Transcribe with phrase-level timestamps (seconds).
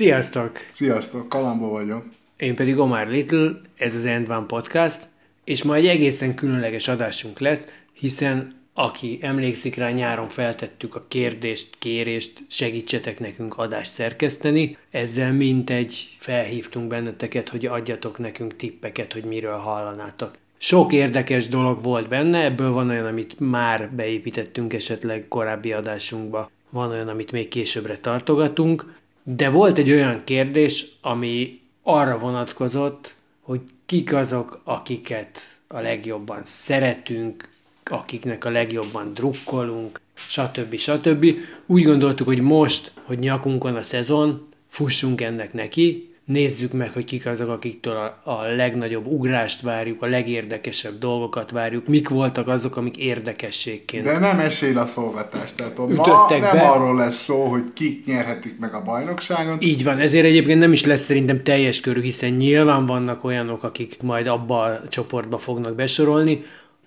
[0.00, 0.56] Sziasztok!
[0.68, 2.04] Sziasztok, Kalambó vagyok.
[2.36, 5.06] Én pedig Omar Little, ez az End One Podcast,
[5.44, 11.68] és ma egy egészen különleges adásunk lesz, hiszen aki emlékszik rá, nyáron feltettük a kérdést,
[11.78, 14.76] kérést, segítsetek nekünk adást szerkeszteni.
[14.90, 20.30] Ezzel mintegy felhívtunk benneteket, hogy adjatok nekünk tippeket, hogy miről hallanátok.
[20.58, 26.90] Sok érdekes dolog volt benne, ebből van olyan, amit már beépítettünk esetleg korábbi adásunkba, van
[26.90, 28.98] olyan, amit még későbbre tartogatunk,
[29.36, 37.48] de volt egy olyan kérdés, ami arra vonatkozott, hogy kik azok, akiket a legjobban szeretünk,
[37.84, 40.76] akiknek a legjobban drukkolunk, stb.
[40.76, 41.26] stb.
[41.66, 47.26] Úgy gondoltuk, hogy most, hogy nyakunkon a szezon, fussunk ennek neki, nézzük meg, hogy kik
[47.26, 52.96] azok, akiktől a, a legnagyobb ugrást várjuk, a legérdekesebb dolgokat várjuk, mik voltak azok, amik
[52.96, 54.04] érdekességként.
[54.04, 56.48] De nem esélylaszolgatás, tehát ott ma nem be.
[56.48, 59.56] arról lesz szó, hogy kik nyerhetik meg a bajnokságon.
[59.60, 64.02] Így van, ezért egyébként nem is lesz szerintem teljes körű, hiszen nyilván vannak olyanok, akik
[64.02, 66.44] majd abba a csoportba fognak besorolni.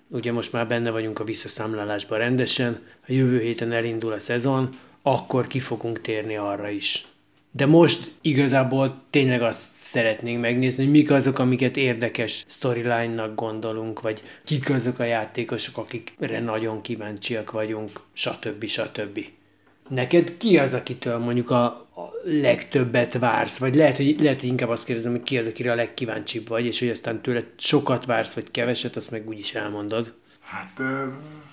[0.08, 4.68] Ugye most már benne vagyunk a visszaszámlálásban rendesen, a jövő héten elindul a szezon,
[5.02, 7.06] akkor ki fogunk térni arra is.
[7.56, 14.22] De most igazából tényleg azt szeretnénk megnézni, hogy mik azok, amiket érdekes storyline-nak gondolunk, vagy
[14.44, 18.64] kik azok a játékosok, akikre nagyon kíváncsiak vagyunk, stb.
[18.66, 19.24] stb.
[19.88, 23.58] Neked ki az, akitől mondjuk a, a legtöbbet vársz?
[23.58, 26.64] Vagy lehet hogy, lehet, hogy inkább azt kérdezem, hogy ki az, akire a legkíváncsibb vagy,
[26.64, 30.12] és hogy aztán tőle sokat vársz, vagy keveset, azt meg úgyis elmondod.
[30.40, 31.06] Hát ö,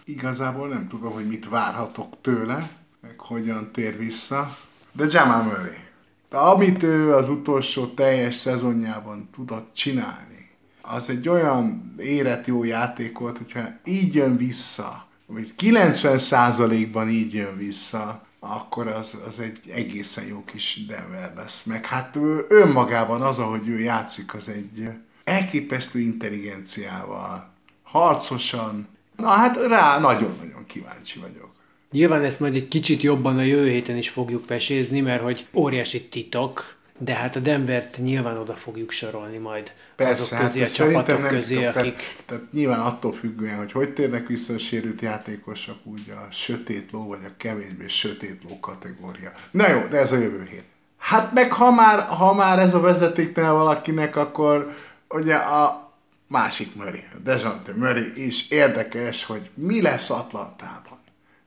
[0.06, 2.70] igazából nem tudom, hogy mit várhatok tőle,
[3.02, 4.58] meg hogyan tér vissza.
[4.92, 5.90] De Jamal Murray.
[6.32, 10.50] De amit ő az utolsó teljes szezonjában tudott csinálni,
[10.82, 17.58] az egy olyan érett jó játék volt, hogyha így jön vissza, vagy 90%-ban így jön
[17.58, 21.64] vissza, akkor az, az egy egészen jó kis Denver lesz.
[21.64, 24.90] Meg hát ő önmagában az, ahogy ő játszik, az egy
[25.24, 27.50] elképesztő intelligenciával,
[27.84, 28.88] harcosan.
[29.18, 31.51] Na hát rá nagyon-nagyon kíváncsi vagyok.
[31.92, 36.02] Nyilván ezt majd egy kicsit jobban a jövő héten is fogjuk vesézni, mert hogy óriási
[36.02, 41.06] titok, de hát a Denvert nyilván oda fogjuk sorolni majd azok közé, a ez szerintem
[41.06, 41.76] csapatok közé, titok.
[41.76, 41.96] akik...
[41.96, 46.92] Tehát, tehát nyilván attól függően, hogy hogy térnek vissza a sérült játékosok, úgy a sötét
[46.92, 49.32] ló, vagy a kevésbé sötét ló kategória.
[49.52, 50.64] Na jó, de ez a jövő hét.
[50.98, 54.76] Hát meg ha már, ha már ez a vezetéknél valakinek, akkor
[55.10, 55.92] ugye a
[56.28, 61.00] másik Murray, Dejante Murray is érdekes, hogy mi lesz Atlantában.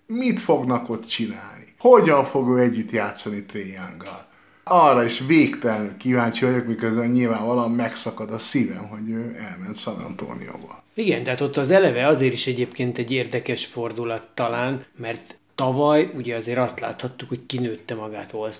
[0.07, 1.65] Mit fognak ott csinálni?
[1.79, 4.27] Hogyan fog ő együtt játszani Trae Young-gal?
[4.65, 10.83] Arra is végtelenül kíváncsi vagyok, miközben nyilvánvalóan megszakad a szívem, hogy ő elment San Antonioba.
[10.95, 16.37] Igen, tehát ott az eleve azért is egyébként egy érdekes fordulat talán, mert tavaly ugye
[16.37, 18.51] azért azt láthattuk, hogy kinőtte magát all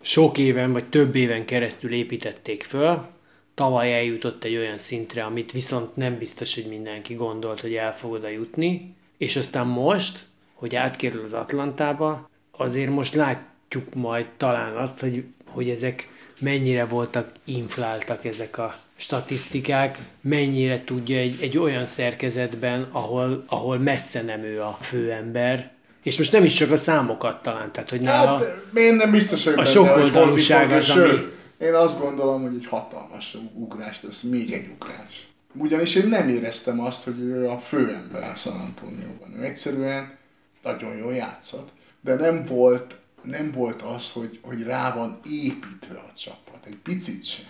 [0.00, 3.06] sok éven vagy több éven keresztül építették föl,
[3.54, 8.12] tavaly eljutott egy olyan szintre, amit viszont nem biztos, hogy mindenki gondolt, hogy el fog
[8.12, 10.26] oda jutni, és aztán most,
[10.56, 16.08] hogy átkerül az Atlantába, azért most látjuk majd talán azt, hogy, hogy ezek
[16.38, 24.22] mennyire voltak infláltak ezek a statisztikák, mennyire tudja egy, egy olyan szerkezetben, ahol, ahol messze
[24.22, 25.70] nem ő a főember,
[26.02, 28.38] és most nem is csak a számokat talán, tehát hogy nála...
[28.38, 33.36] Hát én nem biztos, hogy a sokoldalúság az, ami- én azt gondolom, hogy egy hatalmas
[33.54, 35.28] ugrás lesz, még egy ugrás.
[35.54, 39.34] Ugyanis én nem éreztem azt, hogy ő a főember a San Antonioban.
[39.38, 40.16] Ő egyszerűen
[40.66, 41.68] nagyon jól játszott,
[42.00, 46.66] de nem volt, nem volt az, hogy, hogy rá van építve a csapat.
[46.66, 47.46] Egy picit sem.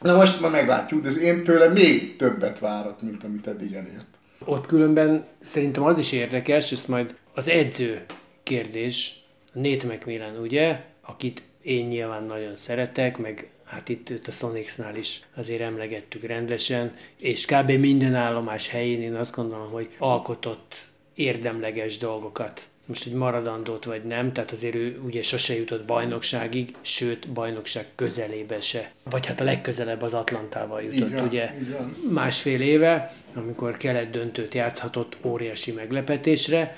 [0.00, 4.06] Na most már meglátjuk, de én tőle még többet várok, mint amit eddig elért.
[4.44, 8.04] Ott különben szerintem az is érdekes, ez majd az edző
[8.42, 14.96] kérdés, Nate McMillan, ugye, akit én nyilván nagyon szeretek, meg hát itt őt a Sonicsnál
[14.96, 17.70] is azért emlegettük rendesen, és kb.
[17.70, 20.84] minden állomás helyén én azt gondolom, hogy alkotott
[21.16, 22.68] érdemleges dolgokat.
[22.86, 28.60] Most, hogy maradandót vagy nem, tehát azért ő ugye sose jutott bajnokságig, sőt, bajnokság közelébe
[28.60, 28.92] se.
[29.10, 31.54] Vagy hát a legközelebb az Atlantával jutott, van, ugye?
[31.78, 31.96] van.
[32.10, 36.76] másfél éve, amikor kelet döntőt játszhatott óriási meglepetésre.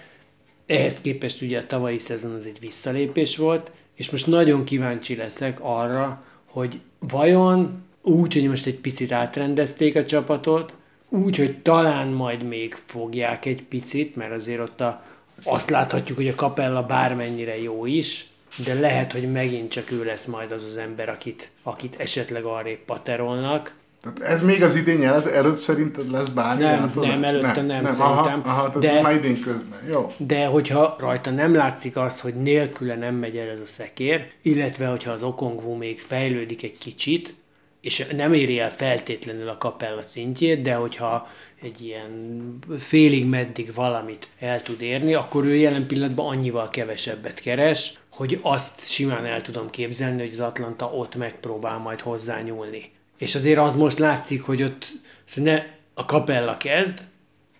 [0.66, 5.58] Ehhez képest ugye a tavalyi szezon az egy visszalépés volt, és most nagyon kíváncsi leszek
[5.62, 10.74] arra, hogy vajon úgy, hogy most egy picit átrendezték a csapatot,
[11.08, 15.02] úgy, hogy talán majd még fogják egy picit, mert azért ott a,
[15.44, 18.26] azt láthatjuk, hogy a kapella bármennyire jó is,
[18.64, 22.78] de lehet, hogy megint csak ő lesz majd az az ember, akit, akit esetleg arrébb
[22.78, 23.74] paterolnak.
[24.02, 27.10] Tehát ez még az idén előtt szerinted lesz bármi Nem, változás?
[27.10, 28.42] nem, előtte nem, Aha, szerintem.
[28.50, 29.78] aha, tehát De- már idén közben.
[29.90, 30.12] Jó.
[30.16, 34.86] De hogyha rajta nem látszik az, hogy nélküle nem megy el ez a szekér, illetve
[34.86, 37.34] hogyha az okongvú még fejlődik egy kicsit,
[37.80, 41.28] és nem éri el feltétlenül a kapella szintjét, de hogyha
[41.62, 47.92] egy ilyen félig meddig valamit el tud érni, akkor ő jelen pillanatban annyival kevesebbet keres,
[48.10, 52.90] hogy azt simán el tudom képzelni, hogy az Atlanta ott megpróbál majd hozzányúlni.
[53.18, 54.86] És azért az most látszik, hogy ott
[55.34, 55.64] ne,
[55.94, 57.00] a kapella kezd,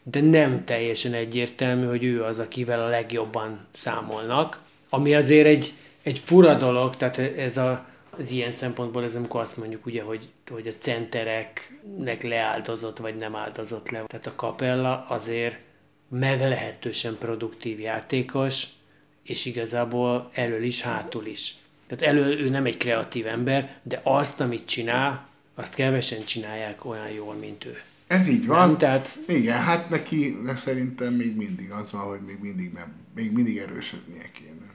[0.03, 5.73] de nem teljesen egyértelmű, hogy ő az, akivel a legjobban számolnak, ami azért egy,
[6.03, 7.88] egy fura dolog, tehát ez a,
[8.19, 13.35] az ilyen szempontból ez amikor azt mondjuk ugye, hogy, hogy a centereknek leáldozott, vagy nem
[13.37, 14.05] áldozott le.
[14.06, 15.56] Tehát a kapella azért
[16.09, 18.67] meglehetősen produktív játékos,
[19.23, 21.56] és igazából elől is, hátul is.
[21.87, 27.09] Tehát elől ő nem egy kreatív ember, de azt, amit csinál, azt kevesen csinálják olyan
[27.09, 27.81] jól, mint ő.
[28.06, 28.69] Ez így van.
[28.69, 33.32] Nem, tehát Igen, hát neki szerintem még mindig az van, hogy még mindig nem, még
[33.32, 34.67] mindig erősödnie kéne.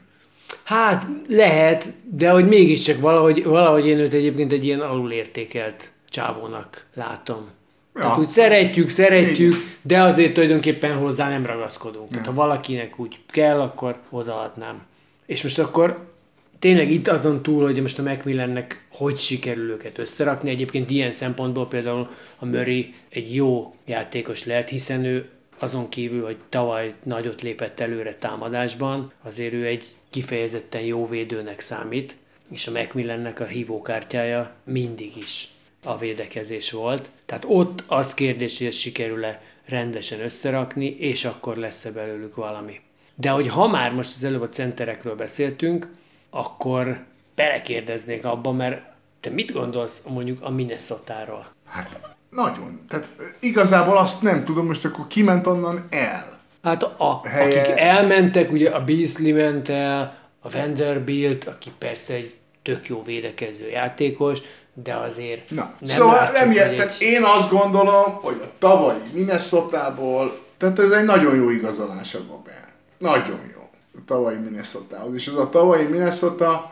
[0.64, 7.50] Hát lehet, de hogy mégiscsak valahogy, valahogy én őt egyébként egy ilyen alulértékelt csávónak látom.
[7.96, 8.02] Ja.
[8.02, 9.68] Tehát úgy szeretjük, szeretjük, Igen.
[9.82, 12.10] de azért tulajdonképpen hozzá nem ragaszkodunk.
[12.10, 14.82] Tehát ha valakinek úgy kell, akkor odaadnám.
[15.26, 16.12] És most akkor
[16.60, 20.50] tényleg itt azon túl, hogy most a Macmillannek hogy sikerül őket összerakni.
[20.50, 22.10] Egyébként ilyen szempontból például
[22.40, 25.30] a Murray egy jó játékos lehet, hiszen ő
[25.64, 32.18] azon kívül, hogy tavaly nagyot lépett előre támadásban, azért ő egy kifejezetten jó védőnek számít,
[32.50, 35.50] és a Macmillannek a hívókártyája mindig is
[35.84, 37.10] a védekezés volt.
[37.26, 42.80] Tehát ott az kérdés, hogy sikerül-e rendesen összerakni, és akkor lesz-e belőlük valami.
[43.16, 45.88] De hogy ha már most az előbb a centerekről beszéltünk,
[46.30, 47.06] akkor
[47.36, 48.82] belekérdeznék abba, mert
[49.20, 51.52] te mit gondolsz mondjuk a Minnesota-ról?
[51.66, 52.86] Hát nagyon.
[52.90, 53.08] Tehát
[53.40, 56.40] igazából azt nem tudom, most akkor kiment onnan el.
[56.64, 62.36] Hát a, Helye- akik elmentek, ugye a Beasley ment el, a Vanderbilt, aki persze egy
[62.62, 64.40] tök jó védekező játékos,
[64.74, 69.00] de azért Na, nem szóval nem ilyen, egy- tehát én azt gondolom, hogy a tavalyi
[69.14, 72.68] Minnesota-ból, tehát ez egy nagyon jó igazolás a Gobert.
[72.98, 73.62] Nagyon jó.
[73.96, 75.16] A tavalyi Minnesota-hoz.
[75.16, 76.72] És az a tavalyi Minnesota,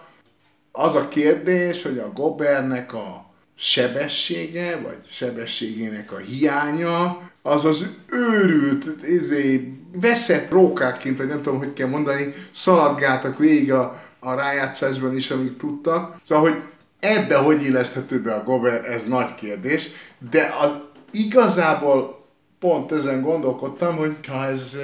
[0.71, 3.25] az a kérdés, hogy a Gobernek a
[3.61, 11.73] sebessége, vagy sebességének a hiánya, az az őrült, izé, veszett rókákként, vagy nem tudom, hogy
[11.73, 16.19] kell mondani, szaladgáltak végig a, a rájátszásban is, amíg tudtak.
[16.23, 16.61] Szóval, hogy
[16.99, 19.89] ebbe hogy illeszthető be a Gober, ez nagy kérdés,
[20.31, 20.79] de az
[21.11, 22.25] igazából
[22.59, 24.77] pont ezen gondolkodtam, hogy ha ez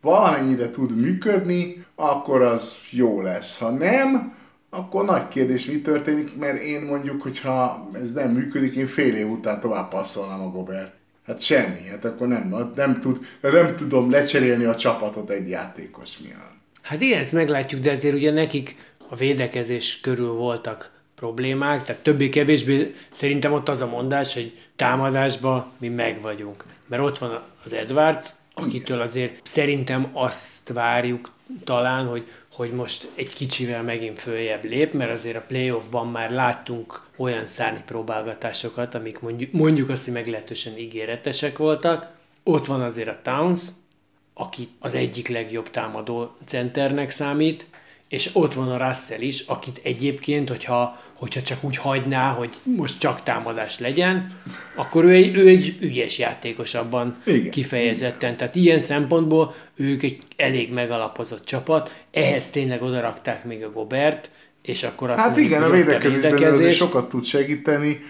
[0.00, 3.58] valamennyire tud működni, akkor az jó lesz.
[3.58, 4.35] Ha nem,
[4.70, 9.30] akkor nagy kérdés, mi történik, mert én mondjuk, hogyha ez nem működik, én fél év
[9.30, 10.94] után tovább passzolnám a Gobert.
[11.26, 16.54] Hát semmi, hát akkor nem, nem, tud, nem tudom lecserélni a csapatot egy játékos miatt.
[16.82, 22.94] Hát igen, ezt meglátjuk, de azért ugye nekik a védekezés körül voltak problémák, tehát többé-kevésbé
[23.10, 26.64] szerintem ott az a mondás, hogy támadásba mi meg vagyunk.
[26.86, 31.30] Mert ott van az Edwards, akitől azért szerintem azt várjuk
[31.64, 37.06] talán, hogy, hogy most egy kicsivel megint följebb lép, mert azért a playoffban már láttunk
[37.16, 42.14] olyan szárny próbálgatásokat, amik mondjuk, mondjuk azt, hogy meglehetősen ígéretesek voltak.
[42.42, 43.60] Ott van azért a Towns,
[44.34, 47.66] aki az egyik legjobb támadó centernek számít,
[48.08, 52.98] és ott van a Russell is, akit egyébként, hogyha, hogyha csak úgy hagyná, hogy most
[52.98, 54.26] csak támadás legyen,
[54.74, 57.50] akkor ő egy, ő egy ügyes játékos abban Igen.
[57.50, 58.36] kifejezetten.
[58.36, 64.30] Tehát ilyen szempontból ők egy elég megalapozott csapat, ehhez tényleg odarakták még a Gobert,
[64.62, 68.04] és akkor azt Hát igen, a védekezésben azért sokat tud segíteni.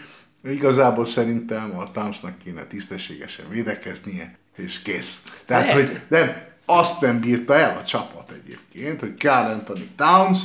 [0.44, 5.22] Igazából szerintem a Townsnak kéne tisztességesen védekeznie, és kész.
[5.46, 5.88] Tehát, Lehet.
[5.88, 10.38] hogy nem, azt nem bírta el a csapat egyébként, hogy Carl Anthony Towns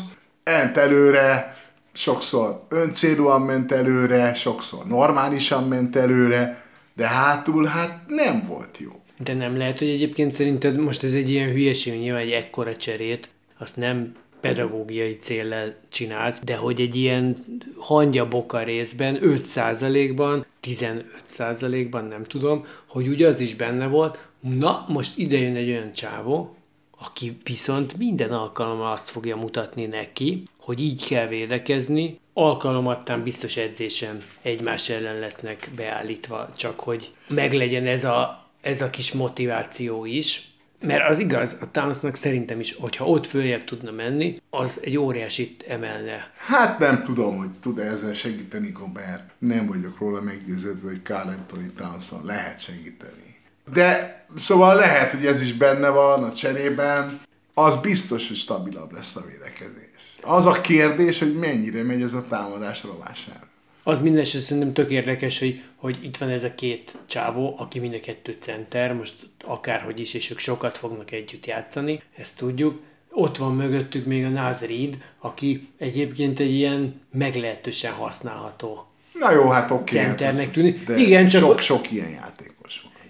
[0.44, 1.56] ent előre,
[1.94, 8.92] sokszor öncélúan ment előre, sokszor normálisan ment előre, de hátul hát nem volt jó.
[9.24, 13.30] De nem lehet, hogy egyébként szerinted most ez egy ilyen hülyeség, nyilván egy ekkora cserét,
[13.58, 17.38] azt nem pedagógiai céllal csinálsz, de hogy egy ilyen
[17.78, 25.18] hangya boka részben 5%-ban, 15%-ban, nem tudom, hogy ugye az is benne volt, na most
[25.18, 26.56] ide jön egy olyan csávó,
[27.00, 34.22] aki viszont minden alkalommal azt fogja mutatni neki, hogy így kell védekezni, alkalomattán biztos edzésen
[34.42, 40.52] egymás ellen lesznek beállítva, csak hogy meglegyen ez a, ez a kis motiváció is,
[40.82, 45.66] mert az igaz, a Townsnak szerintem is, hogyha ott följebb tudna menni, az egy óriásit
[45.68, 46.32] emelne.
[46.38, 49.24] Hát nem tudom, hogy tud-e ezzel segíteni Gobert.
[49.38, 53.36] Nem vagyok róla meggyőződve, hogy Carl Anthony Townson lehet segíteni.
[53.74, 57.22] De szóval lehet, hogy ez is benne van a cserében.
[57.54, 59.91] Az biztos, hogy stabilabb lesz a védekezés.
[60.22, 63.48] Az a kérdés, hogy mennyire megy ez a támadás rovására.
[63.84, 67.94] Az minden szerintem tök érdekes, hogy, hogy itt van ez a két csávó, aki mind
[67.94, 69.14] a kettő center, most
[69.46, 72.80] akárhogy is, és ők sokat fognak együtt játszani, ezt tudjuk.
[73.14, 79.72] Ott van mögöttük még a Nazrid, aki egyébként egy ilyen meglehetősen használható Na jó, hát
[79.72, 79.96] oké.
[79.98, 80.86] Centernek hát tűnik.
[80.86, 82.51] de Igen, csak- Sok, sok ilyen játékos van.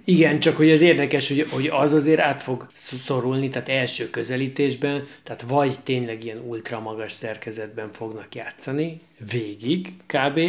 [0.04, 5.08] Igen, csak hogy az érdekes, hogy, hogy az azért át fog szorulni, tehát első közelítésben,
[5.24, 10.40] tehát vagy tényleg ilyen ultra magas szerkezetben fognak játszani, végig kb.,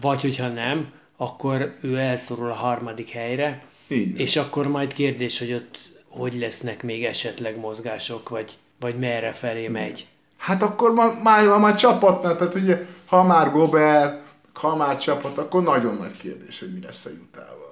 [0.00, 4.14] vagy hogyha nem, akkor ő elszorul a harmadik helyre, van.
[4.16, 5.78] és akkor majd kérdés, hogy ott
[6.16, 10.06] hogy lesznek még esetleg mozgások, vagy, vagy merre felé megy.
[10.36, 15.62] Hát akkor ma, már, már csapatnál, tehát ugye, ha már Gobert, ha már csapat, akkor
[15.62, 17.65] nagyon nagy kérdés, hogy mi lesz a jutával.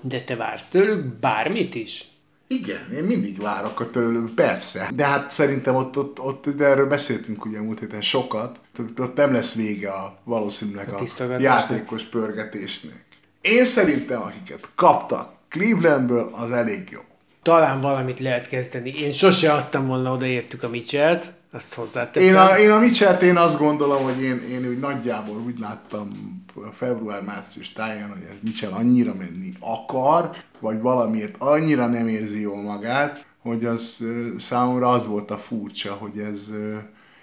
[0.00, 2.08] De te vársz tőlük bármit is?
[2.46, 4.90] Igen, én mindig várok a tőlük, persze.
[4.94, 9.16] De hát szerintem ott, ott, ott de erről beszéltünk ugye múlt héten sokat, ott, ott
[9.16, 13.04] nem lesz vége a valószínűleg a, a játékos pörgetésnek.
[13.40, 17.00] Én szerintem, akiket kaptak Clevelandből, az elég jó.
[17.42, 18.90] Talán valamit lehet kezdeni.
[18.90, 22.28] Én sose adtam volna odaértük a Mitchell-t, azt hozzáteszem.
[22.28, 26.10] Én a, én a Mitchell-t én azt gondolom, hogy én, én úgy nagyjából úgy láttam
[26.74, 33.24] február-március táján, hogy ez Mitchell annyira menni akar, vagy valamiért annyira nem érzi jól magát,
[33.42, 34.04] hogy az
[34.38, 36.50] számomra az volt a furcsa, hogy ez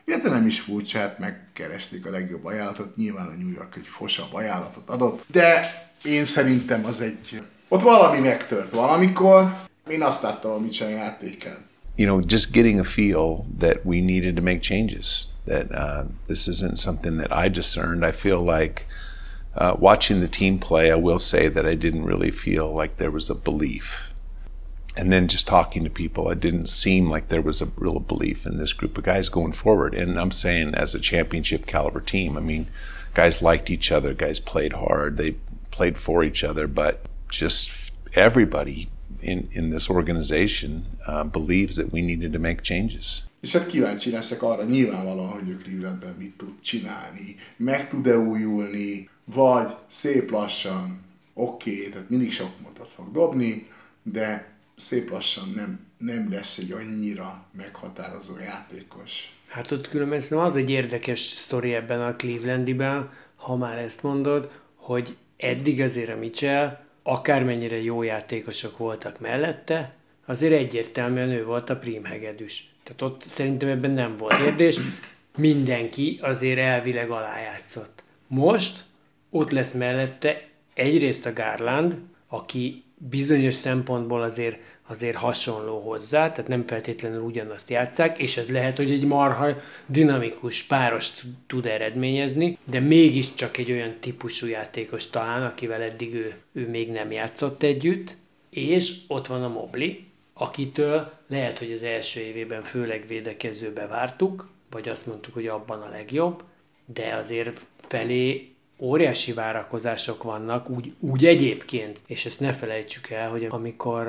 [0.07, 4.34] illetve nem is furcsa, hát megkeresték a legjobb ajánlatot, nyilván a New York egy fosabb
[4.34, 5.72] ajánlatot adott, de
[6.03, 9.55] én szerintem az egy, ott valami megtört valamikor,
[9.89, 11.66] én azt láttam a Mitchell játékán.
[11.97, 15.27] You know, just getting a feel that we needed to make changes.
[15.45, 18.05] That uh, this isn't something that I discerned.
[18.05, 18.85] I feel like
[19.55, 23.11] uh, watching the team play, I will say that I didn't really feel like there
[23.11, 24.13] was a belief.
[24.95, 28.45] And then just talking to people, it didn't seem like there was a real belief
[28.45, 29.93] in this group of guys going forward.
[29.93, 32.67] And I'm saying, as a championship caliber team, I mean,
[33.13, 35.35] guys liked each other, guys played hard, they
[35.71, 38.89] played for each other, but just everybody
[39.27, 43.24] in, in this organization uh, believes that we needed to make changes.
[43.41, 49.10] És hát kíváncsi leszek arra nyilvánvalóan, hogy ő Clevelandben mit tud csinálni, meg tud-e újulni,
[49.25, 51.01] vagy szép lassan,
[51.34, 53.67] oké, okay, tehát mindig sok mondat fog dobni,
[54.03, 59.36] de szép lassan nem, nem lesz egy annyira meghatározó játékos.
[59.48, 64.50] Hát ott különben szerintem az egy érdekes sztori ebben a Clevelandiben, ha már ezt mondod,
[64.75, 69.93] hogy eddig azért a Mitchell, akármennyire jó játékosok voltak mellette,
[70.25, 72.69] azért egyértelműen ő volt a prímhegedűs.
[72.83, 74.79] Tehát ott szerintem ebben nem volt kérdés,
[75.37, 78.03] mindenki azért elvileg alájátszott.
[78.27, 78.83] Most
[79.29, 81.97] ott lesz mellette egyrészt a Garland,
[82.27, 84.57] aki bizonyos szempontból azért,
[84.88, 89.48] azért hasonló hozzá, tehát nem feltétlenül ugyanazt játszák, és ez lehet, hogy egy marha
[89.86, 91.10] dinamikus páros
[91.48, 97.12] tud eredményezni, de mégiscsak egy olyan típusú játékos talán, akivel eddig ő, ő még nem
[97.12, 98.15] játszott együtt,
[98.50, 104.89] és ott van a Mobli, akitől lehet, hogy az első évében főleg védekezőbe vártuk, vagy
[104.89, 106.44] azt mondtuk, hogy abban a legjobb,
[106.86, 113.46] de azért felé óriási várakozások vannak, úgy, úgy egyébként, és ezt ne felejtsük el, hogy
[113.46, 114.08] amikor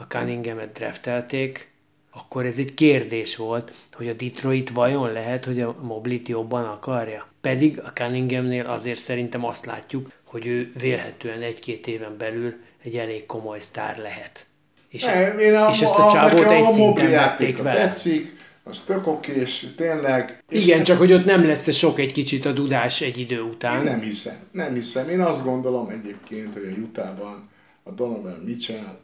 [0.00, 1.70] a Cunningham-et draftelték,
[2.12, 7.26] akkor ez egy kérdés volt, hogy a Detroit vajon lehet, hogy a Moblit jobban akarja.
[7.40, 12.54] Pedig a Cunninghamnél azért szerintem azt látjuk, hogy ő vélhetően egy-két éven belül
[12.84, 14.46] egy elég komoly sztár lehet.
[14.88, 17.80] És, Nem, én a, és ezt a csávót egy a szinten vették vele.
[17.80, 20.42] tetszik, az tök okés, tényleg.
[20.48, 23.76] Igen, csak hogy ott nem lesz sok egy kicsit a dudás egy idő után.
[23.76, 25.08] Én nem hiszem, nem hiszem.
[25.08, 27.48] Én azt gondolom egyébként, hogy a Utahban
[27.82, 28.98] a Donovan Mitchell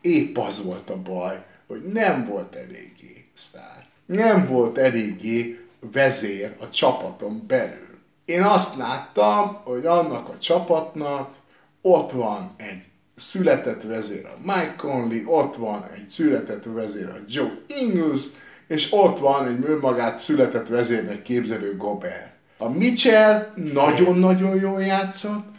[0.00, 3.86] épp az volt a baj, hogy nem volt eléggé sztár.
[4.06, 5.60] Nem volt eléggé
[5.92, 7.98] vezér a csapaton belül.
[8.24, 11.34] Én azt láttam, hogy annak a csapatnak
[11.80, 12.82] ott van egy
[13.16, 18.22] született vezér a Mike Conley, ott van egy született vezér a Joe Ingles,
[18.66, 22.32] és ott van egy önmagát született vezérnek képzelő Gobert.
[22.58, 25.49] A Mitchell nagyon-nagyon jól játszott,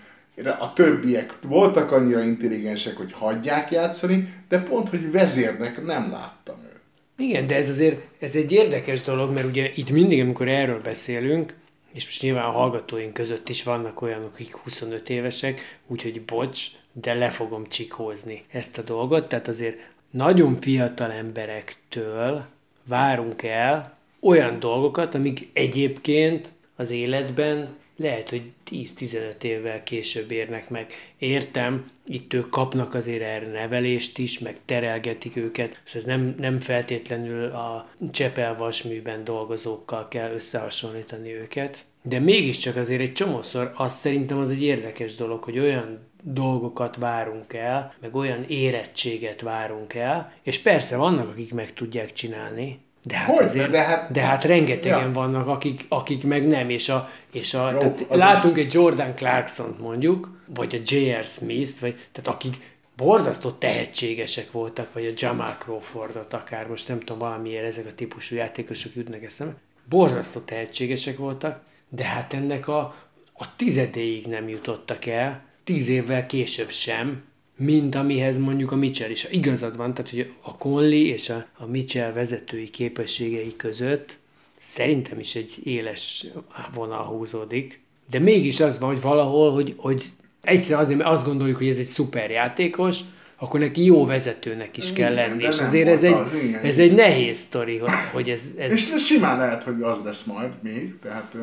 [0.49, 6.81] a többiek voltak annyira intelligensek, hogy hagyják játszani, de pont, hogy vezérnek nem láttam őt.
[7.17, 11.53] Igen, de ez azért, ez egy érdekes dolog, mert ugye itt mindig, amikor erről beszélünk,
[11.93, 17.13] és most nyilván a hallgatóink között is vannak olyanok, akik 25 évesek, úgyhogy bocs, de
[17.13, 19.77] le fogom csikózni ezt a dolgot, tehát azért
[20.11, 22.45] nagyon fiatal emberektől
[22.87, 30.91] várunk el olyan dolgokat, amik egyébként az életben lehet, hogy 10-15 évvel később érnek meg.
[31.17, 36.59] Értem, itt ők kapnak azért erre nevelést is, meg terelgetik őket, szóval ez nem, nem
[36.59, 44.37] feltétlenül a Csepel vasműben dolgozókkal kell összehasonlítani őket, de mégiscsak azért egy csomószor azt szerintem
[44.37, 50.59] az egy érdekes dolog, hogy olyan dolgokat várunk el, meg olyan érettséget várunk el, és
[50.59, 53.43] persze vannak, akik meg tudják csinálni, de hát, Hogy?
[53.43, 55.11] azért, De hát- de hát rengetegen Ja.
[55.11, 59.75] vannak, akik, akik meg nem, és a, és a Jó, tehát látunk egy Jordan Clarkson
[59.79, 61.23] mondjuk, vagy a J.R.
[61.23, 67.17] Smith-t, vagy, tehát akik borzasztó tehetségesek voltak, vagy a Jamal Crawfordot akár, most nem tudom,
[67.17, 69.53] valamiért ezek a típusú játékosok jutnak eszembe,
[69.89, 72.95] borzasztó tehetségesek voltak, de hát ennek a,
[73.33, 77.23] a tizedéig nem jutottak el, tíz évvel később sem,
[77.61, 79.27] mint amihez mondjuk a Mitchell is.
[79.31, 84.17] Igazad van, tehát hogy a Conley és a, a Mitchell vezetői képességei között
[84.57, 86.25] szerintem is egy éles
[86.73, 90.05] vonal húzódik, de mégis az van, hogy valahol, hogy, hogy
[90.41, 92.99] egyszer azért, mert azt gondoljuk, hogy ez egy szuper játékos,
[93.37, 95.43] akkor neki jó vezetőnek is kell Igen, lenni.
[95.43, 96.63] És azért ez egy, az, igen.
[96.63, 100.23] ez egy nehéz sztori, hogy, hogy ez, ez És ez simán lehet, hogy az lesz
[100.23, 101.35] majd még, tehát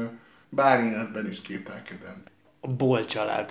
[0.49, 2.23] bár én ebben is kételkedem.
[2.61, 3.51] a Ból család.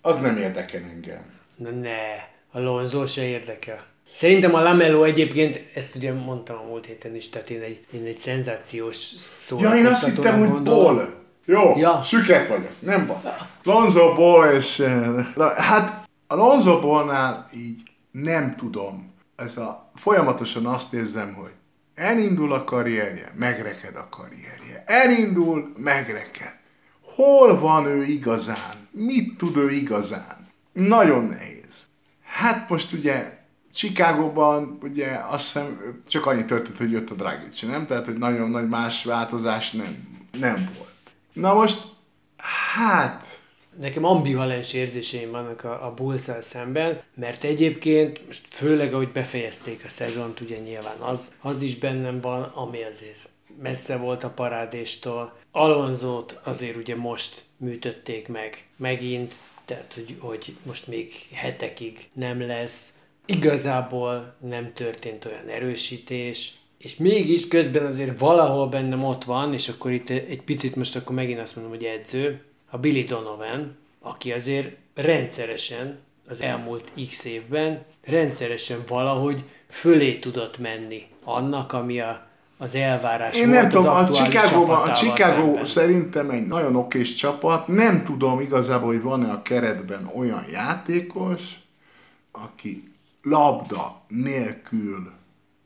[0.00, 1.36] Az nem érdekel engem.
[1.58, 1.96] Na ne,
[2.52, 3.84] a Lonzo se érdekel.
[4.14, 8.04] Szerintem a Lamelo egyébként, ezt ugye mondtam a múlt héten is, tehát én egy, én
[8.04, 9.12] egy szenzációs
[9.58, 10.62] Ja, én azt hittem, hogy.
[10.62, 11.08] Ball.
[11.44, 12.02] Jó, Ja.
[12.04, 13.16] süket vagyok, nem baj.
[13.62, 14.78] Lonzo Ball és...
[14.78, 19.12] eh, Hát a Lonzo Ballnál így nem tudom.
[19.36, 21.50] Ez a, folyamatosan azt érzem, hogy
[21.94, 24.82] elindul a karrierje, megreked a karrierje.
[24.86, 26.56] Elindul, megreked.
[27.02, 28.88] Hol van ő igazán?
[28.90, 30.46] Mit tud ő igazán?
[30.86, 31.88] Nagyon nehéz.
[32.22, 33.38] Hát most ugye
[33.72, 37.86] Chicagóban ugye azt hiszem csak annyi történt, hogy jött a Dragic, nem?
[37.86, 40.92] Tehát, hogy nagyon nagy más változás nem, nem volt.
[41.32, 41.82] Na most,
[42.74, 43.26] hát,
[43.80, 49.88] Nekem ambivalens érzéseim vannak a, a bulls szemben, mert egyébként, most főleg ahogy befejezték a
[49.88, 53.28] szezont, ugye nyilván az, az is bennem van, ami azért
[53.62, 55.38] messze volt a parádéstól.
[55.50, 59.34] Alonzót azért ugye most műtötték meg megint,
[59.68, 62.92] tehát hogy, hogy most még hetekig nem lesz.
[63.26, 69.90] Igazából nem történt olyan erősítés, és mégis közben azért valahol bennem ott van, és akkor
[69.90, 74.76] itt egy picit most akkor megint azt mondom, hogy edző, a Billy Donovan, aki azért
[74.94, 82.27] rendszeresen az elmúlt x évben rendszeresen valahogy fölé tudott menni annak, ami a,
[82.58, 85.64] az elvárás én nem tudom, a Chicagóban, a Chicago szemben.
[85.64, 91.42] szerintem egy nagyon okés csapat, nem tudom igazából, hogy van-e a keretben olyan játékos,
[92.32, 92.92] aki
[93.22, 95.12] labda nélkül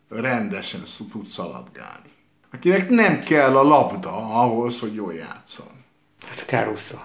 [0.09, 0.81] rendesen
[1.13, 2.11] tud szaladgálni.
[2.53, 5.67] Akinek nem kell a labda ahhoz, hogy jól játszon.
[6.27, 6.97] Hát Caruso.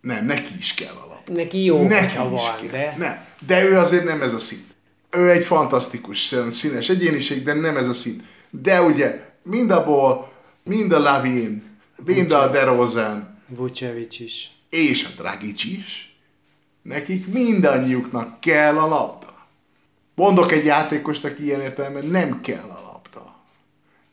[0.00, 1.32] Nem, neki is kell a labda.
[1.42, 2.70] Neki jó, Neki is van, kell.
[2.70, 2.94] de...
[2.98, 3.24] Nem.
[3.46, 4.64] De ő azért nem ez a szín.
[5.10, 8.30] Ő egy fantasztikus színes egyéniség, de nem ez a szín.
[8.60, 10.28] De ugye mind a Ball,
[10.64, 14.50] mind a Lavin, mind a DeRozan, Vucevic is.
[14.70, 16.16] és a Dragic is,
[16.82, 19.46] nekik mindannyiuknak kell a labda.
[20.14, 23.36] Mondok egy játékost, aki ilyen értelemben nem kell a labda.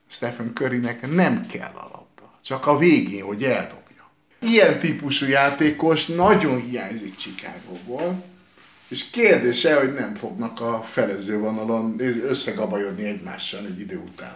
[0.08, 2.39] Stephen Currynek nem kell a labda.
[2.43, 4.10] Csak a végén, hogy eldobja.
[4.39, 8.23] Ilyen típusú játékos nagyon hiányzik Chicagóból,
[8.89, 11.95] és kérdése, hogy nem fognak a felező vonalon
[12.28, 14.36] összegabajodni egymással egy idő után.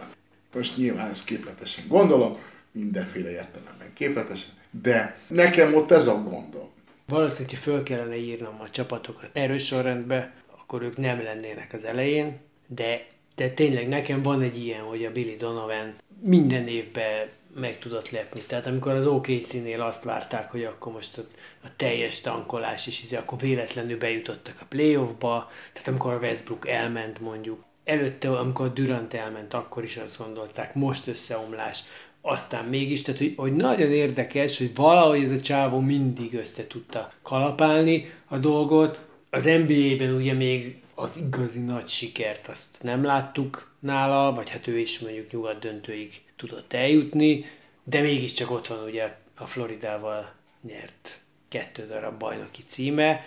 [0.54, 2.38] Most nyilván ezt képletesen gondolom,
[2.72, 6.70] mindenféle értelemben képletesen, de nekem ott ez a gondom.
[7.08, 12.38] Valószínűleg, hogy föl kellene írnom a csapatokat erős sorrendbe, akkor ők nem lennének az elején,
[12.68, 18.10] de, de tényleg nekem van egy ilyen, hogy a Billy Donovan minden évben meg tudott
[18.10, 18.42] lepni.
[18.42, 21.22] Tehát amikor az OKC-nél azt várták, hogy akkor most a,
[21.64, 27.20] a teljes tankolás is, izé, akkor véletlenül bejutottak a playoffba, tehát amikor a Westbrook elment
[27.20, 31.84] mondjuk, előtte, amikor a Durant elment, akkor is azt gondolták, most összeomlás,
[32.22, 37.12] aztán mégis, tehát hogy, hogy nagyon érdekes, hogy valahogy ez a csávó mindig össze tudta
[37.22, 39.06] kalapálni a dolgot.
[39.30, 44.80] Az NBA-ben ugye még az igazi nagy sikert azt nem láttuk nála, vagy hát ő
[44.80, 47.46] is mondjuk nyugat döntőig tudott eljutni,
[47.84, 53.26] de mégiscsak ott van ugye a Floridával nyert kettő darab bajnoki címe.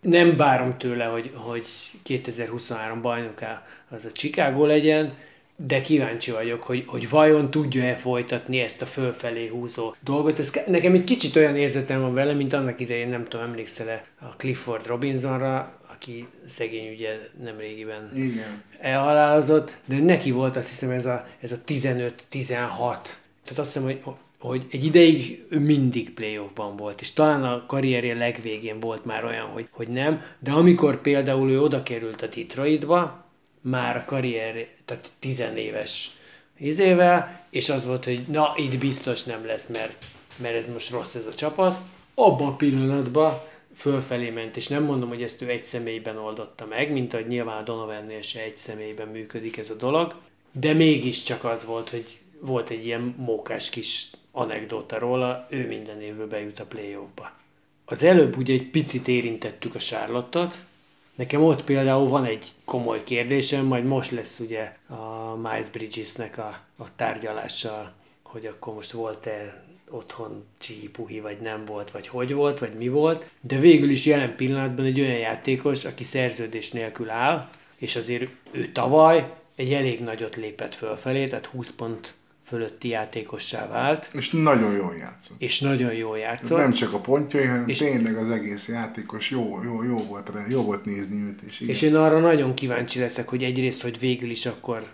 [0.00, 1.64] Nem várom tőle, hogy, hogy
[2.02, 5.14] 2023 bajnoká az a Chicago legyen,
[5.56, 10.38] de kíváncsi vagyok, hogy, hogy vajon tudja-e folytatni ezt a fölfelé húzó dolgot.
[10.38, 14.36] Ez, nekem egy kicsit olyan érzetem van vele, mint annak idején, nem tudom, emlékszel-e a
[14.36, 18.62] Clifford Robinsonra, aki szegény ugye nem régiben Igen.
[18.78, 22.12] elhalálozott, de neki volt azt hiszem ez a, ez a 15-16.
[22.38, 24.00] Tehát azt hiszem, hogy,
[24.38, 29.46] hogy egy ideig ő mindig playoffban volt, és talán a karrierje legvégén volt már olyan,
[29.46, 33.24] hogy, hogy nem, de amikor például ő oda került a Detroitba,
[33.60, 36.10] már a karrier, tehát tizenéves
[36.58, 40.04] izével, és az volt, hogy na, itt biztos nem lesz, mert,
[40.36, 41.78] mert ez most rossz ez a csapat.
[42.14, 43.40] Abban a pillanatban
[43.76, 47.60] fölfelé ment, és nem mondom, hogy ezt ő egy személyben oldotta meg, mint ahogy nyilván
[47.60, 50.14] a Donovannél se egy személyben működik ez a dolog,
[50.52, 52.04] de mégiscsak az volt, hogy
[52.40, 57.30] volt egy ilyen mókás kis anekdóta róla, ő minden évben bejut a playoffba.
[57.84, 60.54] Az előbb ugye egy picit érintettük a Charlotte-ot,
[61.16, 66.60] Nekem ott például van egy komoly kérdésem, majd most lesz ugye a Miles Bridgesnek a,
[66.76, 70.44] a tárgyalása, hogy akkor most volt-e otthon
[70.92, 74.84] puhi, vagy nem volt, vagy hogy volt, vagy mi volt, de végül is jelen pillanatban
[74.84, 80.74] egy olyan játékos, aki szerződés nélkül áll, és azért ő tavaly egy elég nagyot lépett
[80.74, 82.14] fölfelé, tehát 20 pont
[82.46, 84.10] fölötti játékossá vált.
[84.12, 85.36] És nagyon jól játszott.
[85.38, 86.58] És nagyon jól játszott.
[86.58, 90.62] Nem csak a pontjai, hanem és tényleg az egész játékos jó, jó, jó, volt, jó
[90.62, 91.40] volt nézni őt.
[91.42, 91.74] És, igen.
[91.74, 94.86] és én arra nagyon kíváncsi leszek, hogy egyrészt, hogy végül is akkor,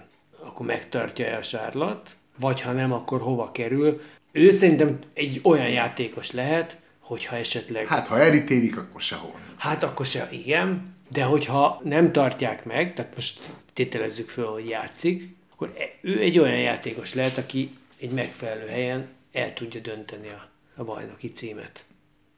[0.44, 4.00] akkor megtartja-e a Charlotte, vagy ha nem, akkor hova kerül.
[4.32, 7.86] Ő szerintem egy olyan játékos lehet, hogyha esetleg...
[7.86, 9.34] Hát, ha elítélik, akkor sehol.
[9.56, 10.94] Hát, akkor se, igen.
[11.08, 13.40] De hogyha nem tartják meg, tehát most
[13.72, 19.08] tételezzük föl, hogy játszik, akkor e- ő egy olyan játékos lehet, aki egy megfelelő helyen
[19.32, 21.84] el tudja dönteni a, a bajnoki címet.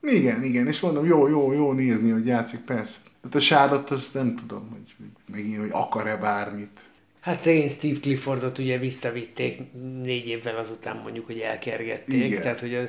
[0.03, 2.99] Igen, igen, és mondom, jó, jó, jó nézni, hogy játszik, persze.
[3.21, 6.81] Tehát a sárat azt nem tudom, hogy megint, hogy akar-e bármit.
[7.25, 9.59] Hát szegény Steve Cliffordot ugye visszavitték
[10.03, 12.25] négy évvel azután mondjuk, hogy elkergették.
[12.25, 12.43] Igen.
[12.43, 12.81] Tehát, hogy a,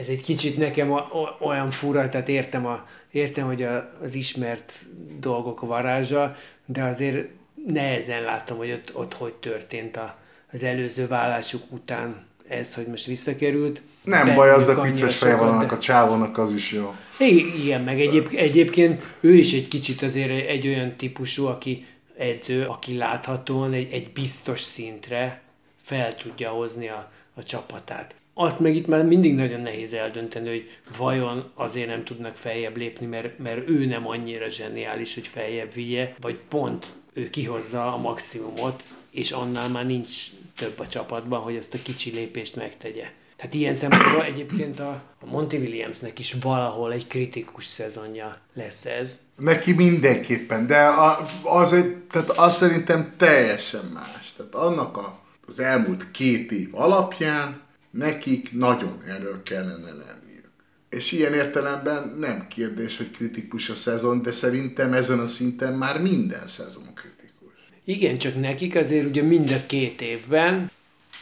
[0.00, 1.08] ez egy kicsit nekem a,
[1.40, 4.74] olyan fura, tehát értem, a, értem hogy a, az ismert
[5.20, 7.28] dolgok varázsa, de azért
[7.66, 10.18] nehezen látom, hogy ott, ott hogy történt a,
[10.52, 13.82] az előző vállásuk után ez, hogy most visszakerült.
[14.02, 16.94] Nem baj, az a vicces feje van annak a csávónak, az is jó.
[17.18, 22.96] Igen, meg egyéb, egyébként ő is egy kicsit azért egy olyan típusú, aki edző, aki
[22.96, 25.42] láthatóan egy, egy biztos szintre
[25.80, 28.14] fel tudja hozni a, a csapatát.
[28.34, 33.06] Azt meg itt már mindig nagyon nehéz eldönteni, hogy vajon azért nem tudnak feljebb lépni,
[33.06, 38.84] mert, mert ő nem annyira zseniális, hogy feljebb vigye, vagy pont ő kihozza a maximumot,
[39.10, 43.10] és annál már nincs több a csapatban, hogy ezt a kicsi lépést megtegye.
[43.42, 49.18] Tehát ilyen szempontból egyébként a, a Monty Williamsnek is valahol egy kritikus szezonja lesz ez.
[49.36, 54.32] Neki mindenképpen, de a, az, egy, tehát az szerintem teljesen más.
[54.36, 60.50] Tehát annak a, az elmúlt két év alapján nekik nagyon erről kellene lenniük.
[60.90, 66.02] És ilyen értelemben nem kérdés, hogy kritikus a szezon, de szerintem ezen a szinten már
[66.02, 67.52] minden szezon kritikus.
[67.84, 70.70] Igen, csak nekik azért ugye mind a két évben,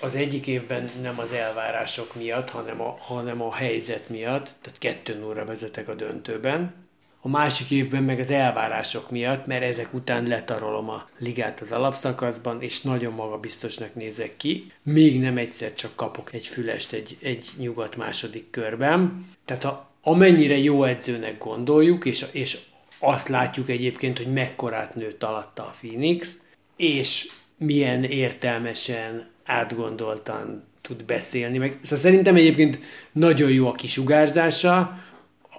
[0.01, 5.25] az egyik évben nem az elvárások miatt, hanem a, hanem a helyzet miatt, tehát kettő
[5.25, 6.89] óra vezetek a döntőben,
[7.23, 12.63] a másik évben meg az elvárások miatt, mert ezek után letarolom a ligát az alapszakaszban,
[12.63, 14.73] és nagyon magabiztosnak nézek ki.
[14.83, 19.27] Még nem egyszer csak kapok egy fülest egy, egy nyugat második körben.
[19.45, 22.59] Tehát ha amennyire jó edzőnek gondoljuk, és, és
[22.99, 26.37] azt látjuk egyébként, hogy mekkorát nőtt alatta a Phoenix,
[26.77, 31.59] és milyen értelmesen, átgondoltan tud beszélni.
[31.59, 32.81] Meg, szóval szerintem egyébként
[33.13, 34.99] nagyon jó a kisugárzása,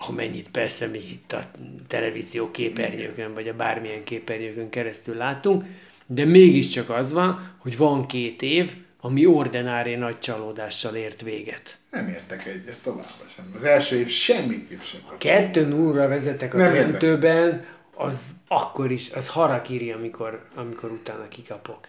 [0.07, 1.41] amennyit persze mi itt a
[1.87, 5.63] televízió képernyőkön, vagy a bármilyen képernyőkön keresztül látunk,
[6.05, 11.77] de mégiscsak az van, hogy van két év, ami ordinári nagy csalódással ért véget.
[11.91, 13.51] Nem értek egyet továbbra sem.
[13.55, 14.99] Az első év semmiképp sem.
[15.17, 21.87] Kettő nullra vezetek a Nem döntőben, az akkor is, az harakiri, amikor, amikor utána kikapok.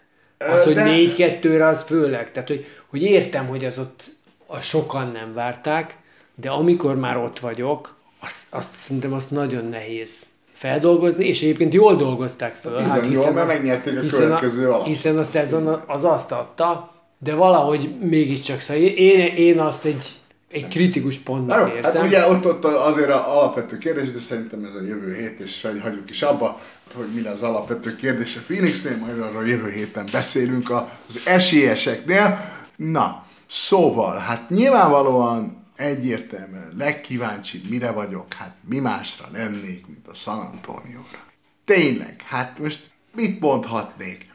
[0.50, 2.32] Az, hogy négy kettőre, az főleg.
[2.32, 4.10] Tehát, hogy, hogy értem, hogy az ott
[4.46, 5.96] a sokan nem várták,
[6.34, 11.96] de amikor már ott vagyok, azt, azt szerintem azt nagyon nehéz feldolgozni, és egyébként jól
[11.96, 12.76] dolgozták föl.
[12.76, 16.92] Bizony, hát hiszen, jól, mert megnyerték a következő a, Hiszen a szezon az azt adta,
[17.18, 20.04] de valahogy mégiscsak, szóval én, én azt egy,
[20.50, 21.94] egy kritikus pontnak Na, érzem.
[21.94, 25.66] Hát ugye ott, ott azért az alapvető kérdés, de szerintem ez a jövő hét, és
[25.82, 26.60] hagyjuk is abba,
[26.94, 32.50] hogy mi az alapvető kérdés a Phoenixnél, majd arról jövő héten beszélünk az esélyeseknél.
[32.76, 40.38] Na, szóval, hát nyilvánvalóan egyértelműen legkíváncsibb, mire vagyok, hát mi másra lennék, mint a San
[40.38, 41.24] Antonio-ra.
[41.64, 44.32] Tényleg, hát most mit mondhatnék?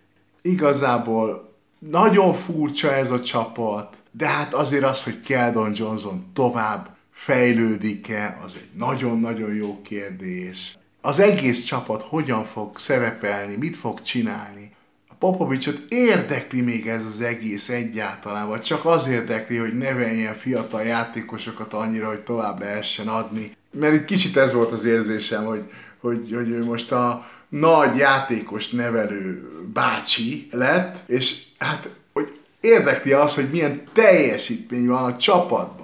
[0.47, 8.39] igazából nagyon furcsa ez a csapat, de hát azért az, hogy Keldon Johnson tovább fejlődik-e,
[8.45, 10.77] az egy nagyon-nagyon jó kérdés.
[11.07, 14.71] Az egész csapat hogyan fog szerepelni, mit fog csinálni.
[15.07, 20.83] A Popovicsot érdekli még ez az egész egyáltalán, vagy csak az érdekli, hogy neveljen fiatal
[20.83, 23.51] játékosokat annyira, hogy tovább lehessen adni.
[23.71, 28.69] Mert itt kicsit ez volt az érzésem, hogy, hogy, hogy ő most a nagy játékos
[28.69, 35.76] nevelő bácsi lett, és hát, hogy érdekli az, hogy milyen teljesítmény van a csapatban.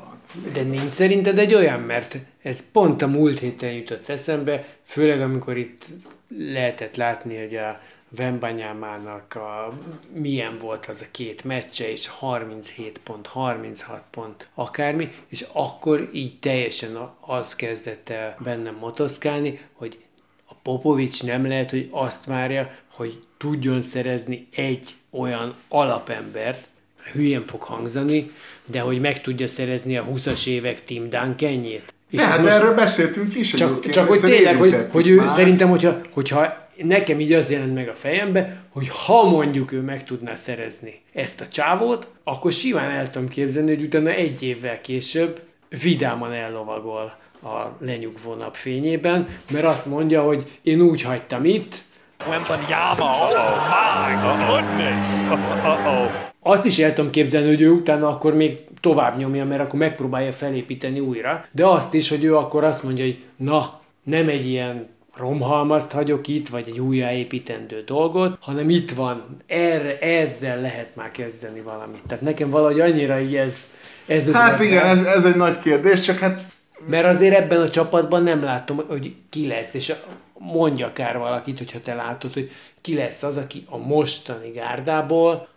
[0.53, 5.57] De nincs szerinted egy olyan, mert ez pont a múlt héten jutott eszembe, főleg amikor
[5.57, 5.85] itt
[6.37, 7.79] lehetett látni, hogy a
[8.15, 9.73] Vembanyámának a,
[10.13, 16.39] milyen volt az a két meccse, és 37 pont, 36 pont, akármi, és akkor így
[16.39, 19.99] teljesen az kezdett el bennem motoszkálni, hogy
[20.45, 26.67] a Popovics nem lehet, hogy azt várja, hogy tudjon szerezni egy olyan alapembert,
[27.11, 28.29] hülyén fog hangzani,
[28.65, 31.93] de hogy meg tudja szerezni a 20-as évek Tim Duncanjét.
[32.09, 35.29] És hát most erről beszéltünk is Csak, csak hogy tényleg, hogy, hogy ő már.
[35.29, 40.03] szerintem, hogyha, hogyha nekem így az jelent meg a fejembe, hogy ha mondjuk ő meg
[40.03, 45.41] tudná szerezni ezt a csávót, akkor simán el tudom képzelni, hogy utána egy évvel később
[45.81, 51.75] vidáman ellovagol a lenyugvó nap fényében, mert azt mondja, hogy én úgy hagytam itt,
[52.27, 53.67] Wembanyama, oh
[54.07, 54.13] my
[54.45, 55.21] goodness,
[55.63, 56.32] uh-oh.
[56.43, 60.31] Azt is el tudom képzelni, hogy ő utána akkor még tovább nyomja, mert akkor megpróbálja
[60.31, 64.87] felépíteni újra, de azt is, hogy ő akkor azt mondja, hogy na, nem egy ilyen
[65.17, 71.59] romhalmazt hagyok itt, vagy egy újjáépítendő dolgot, hanem itt van, erre, ezzel lehet már kezdeni
[71.59, 72.01] valamit.
[72.07, 73.67] Tehát nekem valahogy annyira így ez...
[74.05, 76.41] ez hát igen, ez, ez egy nagy kérdés, csak hát...
[76.87, 79.93] Mert azért ebben a csapatban nem látom, hogy ki lesz, és
[80.37, 82.51] mondja akár valakit, hogyha te látod, hogy
[82.81, 85.47] ki lesz az, aki a mostani gárdából,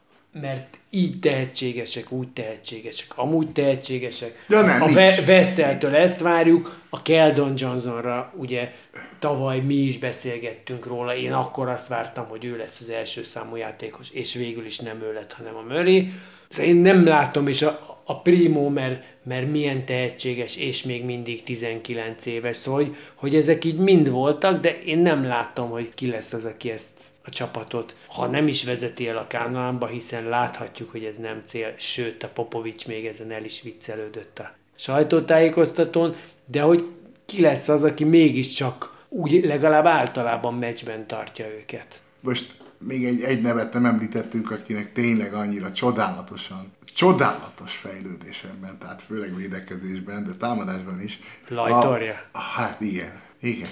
[0.41, 4.45] mert így tehetségesek, úgy tehetségesek, amúgy tehetségesek.
[4.49, 8.73] Ja, nem, a Ve- Veszeltől ezt várjuk, a Keldon Johnsonra ugye
[9.19, 13.57] tavaly mi is beszélgettünk róla, én akkor azt vártam, hogy ő lesz az első számú
[13.57, 16.13] játékos, és végül is nem ő lett, hanem a Murray.
[16.49, 21.43] Szóval én nem látom, és a, a Primo, mert, mert milyen tehetséges, és még mindig
[21.43, 26.07] 19 éves, szóval hogy, hogy ezek így mind voltak, de én nem látom, hogy ki
[26.07, 30.91] lesz az, aki ezt a csapatot, ha nem is vezeti el a Kánaánba, hiszen láthatjuk,
[30.91, 36.61] hogy ez nem cél, sőt a Popovics még ezen el is viccelődött a sajtótájékoztatón, de
[36.61, 36.87] hogy
[37.25, 42.03] ki lesz az, aki mégiscsak úgy legalább általában meccsben tartja őket.
[42.21, 49.03] Most még egy, egy nevet nem említettünk, akinek tényleg annyira csodálatosan, csodálatos fejlődés ebben, tehát
[49.03, 51.19] főleg védekezésben, de támadásban is.
[51.49, 52.15] Lajtorja.
[52.33, 53.69] A, hát igen, igen.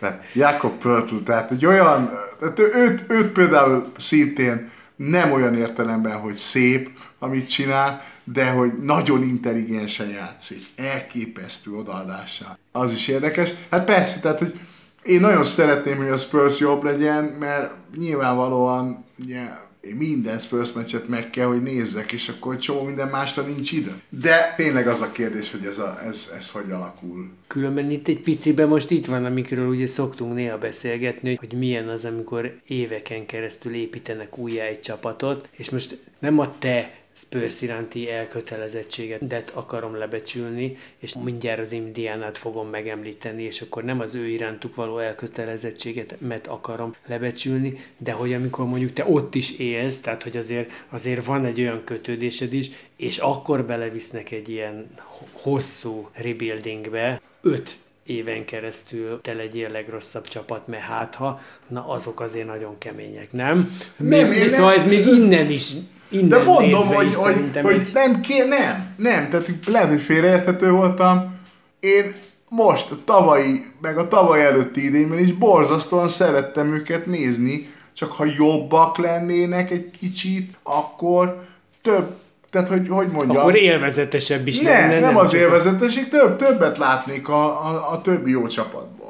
[0.00, 6.34] Tehát Jakob Pörtl, tehát egy olyan, tehát őt, őt például szintén nem olyan értelemben, hogy
[6.34, 10.64] szép, amit csinál, de hogy nagyon intelligensen játszik.
[10.76, 12.58] Elképesztő odaadással.
[12.72, 13.50] Az is érdekes.
[13.70, 14.60] Hát persze, tehát, hogy
[15.02, 21.08] én nagyon szeretném, hogy a Spurs jobb legyen, mert nyilvánvalóan ugye, én minden Spurs meccset
[21.08, 23.92] meg kell, hogy nézzek, és akkor csomó minden másra nincs idő.
[24.08, 27.30] De tényleg az a kérdés, hogy ez, a, ez, ez hogy alakul.
[27.46, 32.04] Különben itt egy piciben most itt van, amikről ugye szoktunk néha beszélgetni, hogy milyen az,
[32.04, 39.50] amikor éveken keresztül építenek újjá egy csapatot, és most nem a te Spurs iránti elkötelezettséget
[39.54, 44.98] akarom lebecsülni, és mindjárt az Indiánát fogom megemlíteni, és akkor nem az ő irántuk való
[44.98, 50.70] elkötelezettséget mert akarom lebecsülni, de hogy amikor mondjuk te ott is élsz, tehát hogy azért,
[50.88, 54.86] azért van egy olyan kötődésed is, és akkor belevisznek egy ilyen
[55.32, 62.46] hosszú rebuildingbe, öt éven keresztül te legyél legrosszabb csapat, mert hát ha, na azok azért
[62.46, 63.76] nagyon kemények, nem?
[63.96, 65.72] nem, mi, szóval ez még innen is
[66.08, 71.34] Innen De mondom, hogy, hogy, hogy nem, kér, nem, nem, tehát lehet, hogy félreérthető voltam.
[71.80, 72.14] Én
[72.48, 78.24] most, a tavalyi, meg a tavaly előtti idényben is borzasztóan szerettem őket nézni, csak ha
[78.38, 81.44] jobbak lennének egy kicsit, akkor
[81.82, 82.14] több,
[82.50, 83.36] tehát hogy, hogy mondjam.
[83.36, 84.88] Akkor élvezetesebb is ne, lenne.
[84.88, 89.05] Nem, nem az élvezeteség, több, többet látnék a, a, a többi jó csapatból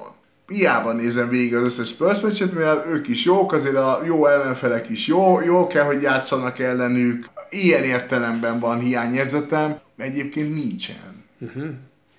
[0.49, 4.89] hiába nézem végig az összes Spurs meccset, mivel ők is jók, azért a jó ellenfelek
[4.89, 7.27] is jó, jó kell, hogy játszanak ellenük.
[7.51, 11.25] Ilyen értelemben van hiányérzetem, egyébként nincsen.
[11.39, 11.69] Uh-huh.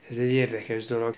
[0.09, 1.15] Ez egy érdekes dolog.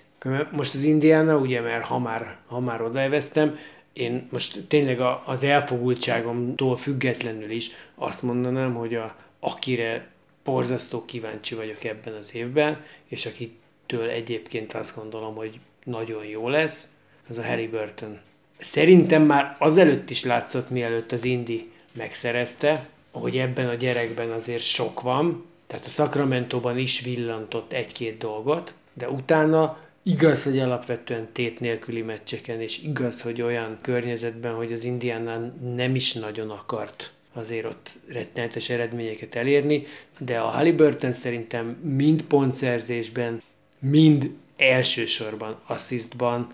[0.50, 3.58] Most az Indiana, ugye, mert ha már, ha már odaeveztem,
[3.92, 10.06] én most tényleg az elfogultságomtól függetlenül is azt mondanám, hogy a, akire
[10.44, 16.86] borzasztó kíváncsi vagyok ebben az évben, és akitől egyébként azt gondolom, hogy nagyon jó lesz,
[17.28, 18.18] ez a Harry Burton.
[18.58, 25.00] Szerintem már azelőtt is látszott, mielőtt az Indi megszerezte, hogy ebben a gyerekben azért sok
[25.00, 32.02] van, tehát a Sacramento-ban is villantott egy-két dolgot, de utána igaz, hogy alapvetően tét nélküli
[32.02, 37.90] meccseken, és igaz, hogy olyan környezetben, hogy az Indiana nem is nagyon akart azért ott
[38.08, 39.86] rettenetes eredményeket elérni,
[40.18, 43.42] de a Halliburton szerintem mind pontszerzésben,
[43.78, 46.48] mind elsősorban asszisztban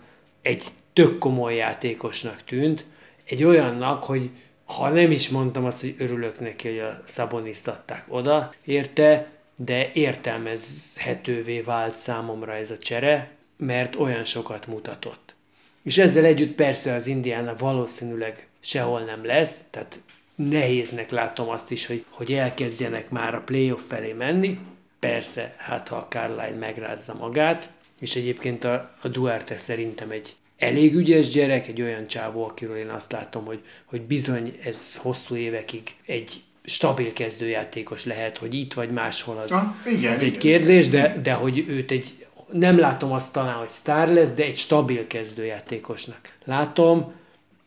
[0.46, 2.85] egy tök komoly játékosnak tűnt,
[3.24, 4.30] egy olyannak, hogy
[4.64, 9.90] ha nem is mondtam azt, hogy örülök neki, hogy a Szaboniszt adták oda érte, de
[9.92, 15.35] értelmezhetővé vált számomra ez a csere, mert olyan sokat mutatott.
[15.82, 20.00] És ezzel együtt persze az Indiana valószínűleg sehol nem lesz, tehát
[20.35, 24.59] nehéznek látom azt is, hogy, hogy elkezdjenek már a playoff felé menni.
[24.98, 30.94] Persze, hát ha a Carlisle megrázza magát, és egyébként a, a Duarte szerintem egy elég
[30.94, 35.94] ügyes gyerek, egy olyan csávó, akiről én azt látom, hogy, hogy bizony ez hosszú évekig
[36.06, 40.87] egy stabil kezdőjátékos lehet, hogy itt vagy máshol az, ah, igen, ez igen, egy kérdés,
[40.87, 41.02] igen.
[41.02, 45.06] de, de hogy őt egy, nem látom azt talán, hogy sztár lesz, de egy stabil
[45.06, 46.20] kezdőjátékosnak.
[46.44, 47.12] Látom,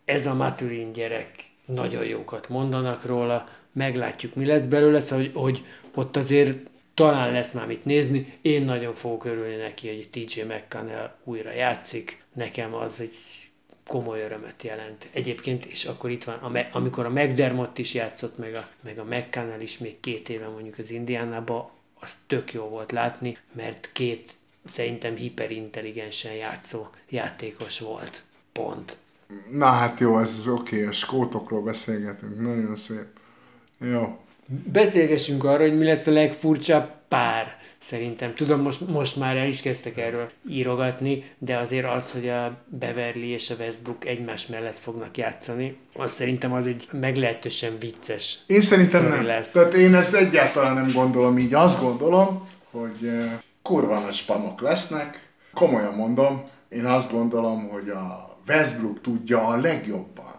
[0.05, 1.31] ez a Maturin gyerek
[1.65, 5.63] nagyon jókat mondanak róla, meglátjuk mi lesz belőle, szóval, hogy, hogy
[5.95, 6.57] ott azért
[6.99, 8.33] talán lesz már mit nézni.
[8.41, 12.23] Én nagyon fogok örülni neki, hogy TJ McConnell újra játszik.
[12.33, 13.15] Nekem az egy
[13.87, 15.07] komoly örömet jelent.
[15.11, 19.59] Egyébként, és akkor itt van, amikor a McDermott is játszott, meg a, meg a McConnell
[19.59, 25.15] is még két éve mondjuk az Indiánába, az tök jó volt látni, mert két szerintem
[25.15, 28.23] hiperintelligensen játszó játékos volt.
[28.51, 28.97] Pont.
[29.51, 33.07] Na hát jó, ez oké, okay, a skótokról beszélgetünk, nagyon szép.
[33.77, 34.17] Jó.
[34.71, 37.57] Beszélgessünk arról, hogy mi lesz a legfurcsább pár.
[37.79, 42.65] Szerintem, tudom, most, most már el is kezdtek erről írogatni, de azért az, hogy a
[42.65, 48.61] Beverly és a Westbrook egymás mellett fognak játszani, az szerintem az egy meglehetősen vicces Én
[48.61, 49.25] szerintem nem.
[49.25, 49.51] lesz.
[49.51, 51.53] Tehát én ezt egyáltalán nem gondolom így.
[51.53, 55.27] Azt gondolom, hogy eh, kurva nagy spamok lesznek.
[55.53, 60.35] Komolyan mondom, én azt gondolom, hogy a Westbrook tudja a legjobban,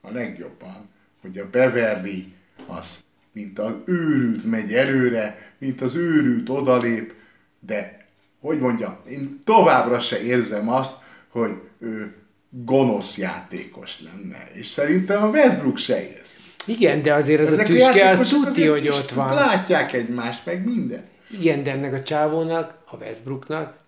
[0.00, 0.88] a legjobban,
[1.20, 2.32] hogy a Beverly
[2.66, 7.12] az, mint az őrült megy előre, mint az őrült odalép,
[7.60, 8.06] de,
[8.40, 10.94] hogy mondjam, én továbbra se érzem azt,
[11.28, 12.14] hogy ő
[12.50, 14.48] gonosz játékos lenne.
[14.52, 16.40] És szerintem a Westbrook se érzi.
[16.66, 19.34] Igen, de azért az Ezek a tüske, az azért hogy ott van.
[19.34, 21.04] Látják egymást, meg minden.
[21.30, 23.78] Igen, de ennek a csávónak, a Westbrooknak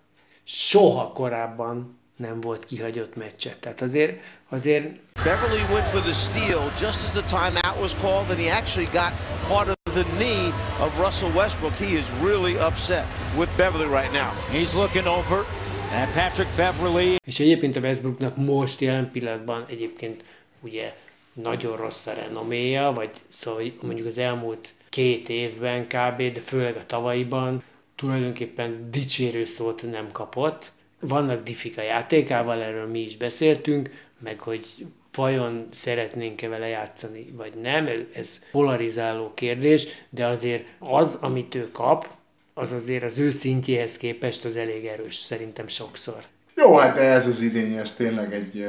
[0.43, 3.55] soha korábban nem volt kihagyott meccse.
[3.59, 4.85] Tehát azért, azért
[5.23, 9.11] Beverly went for the steal just as the timeout was called, and he actually got
[9.47, 10.47] part of the knee
[10.79, 11.73] of Russell Westbrook.
[11.73, 13.05] He is really upset
[13.37, 14.31] with Beverly right now.
[14.51, 15.45] He's looking over,
[15.93, 20.23] and Patrick Beverly És egyébként a Westbrooknak most jelen pillanatban egyébként
[20.59, 20.93] ugye
[21.33, 26.85] nagyon rossz a renoméja, vagy szóval mondjuk az elmúlt két évben kb., de főleg a
[26.85, 27.63] tavalyiban
[27.95, 30.71] tulajdonképpen dicsérő szót nem kapott.
[31.07, 33.89] Vannak diffik a játékával, erről mi is beszéltünk,
[34.19, 34.85] meg hogy
[35.15, 42.07] vajon szeretnénk-e vele játszani, vagy nem, ez polarizáló kérdés, de azért az, amit ő kap,
[42.53, 46.23] az azért az ő szintjéhez képest az elég erős, szerintem sokszor.
[46.55, 48.65] Jó, hát de ez az idény, ez tényleg egy...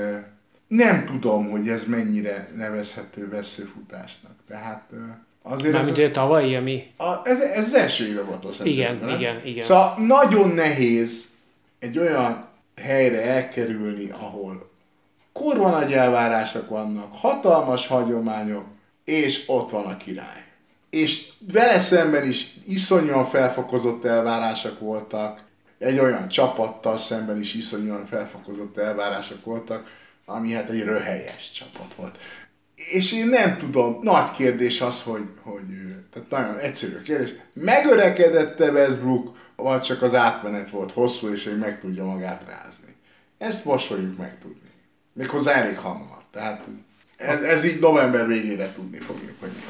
[0.67, 4.33] Nem tudom, hogy ez mennyire nevezhető veszőfutásnak.
[4.49, 4.99] Tehát eh,
[5.43, 6.93] azért ez, Mármint az, a tavalyi, ami...
[6.97, 9.19] a, ez, ez az első éve volt Los Igen, Angelesben, nem?
[9.21, 9.63] igen, igen.
[9.63, 11.34] Szóval nagyon nehéz
[11.85, 14.71] egy olyan helyre elkerülni, ahol
[15.33, 18.65] kurva nagy elvárások vannak, hatalmas hagyományok,
[19.05, 20.45] és ott van a király.
[20.91, 25.43] És vele szemben is iszonyúan felfokozott elvárások voltak,
[25.79, 29.87] egy olyan csapattal szemben is iszonyúan felfokozott elvárások voltak,
[30.25, 32.19] ami hát egy röhelyes csapat volt.
[32.75, 35.63] És én nem tudom, nagy kérdés az, hogy, hogy
[36.13, 41.59] tehát nagyon egyszerű a kérdés, megörekedette Westbrook, vagy csak az átmenet volt hosszú, és hogy
[41.59, 42.95] meg tudja magát rázni.
[43.39, 44.71] Ezt most fogjuk megtudni.
[45.13, 46.23] Méghozzá elég hamar.
[46.31, 46.65] Tehát
[47.17, 49.63] ez, ez így november végére tudni fogjuk, hogy mi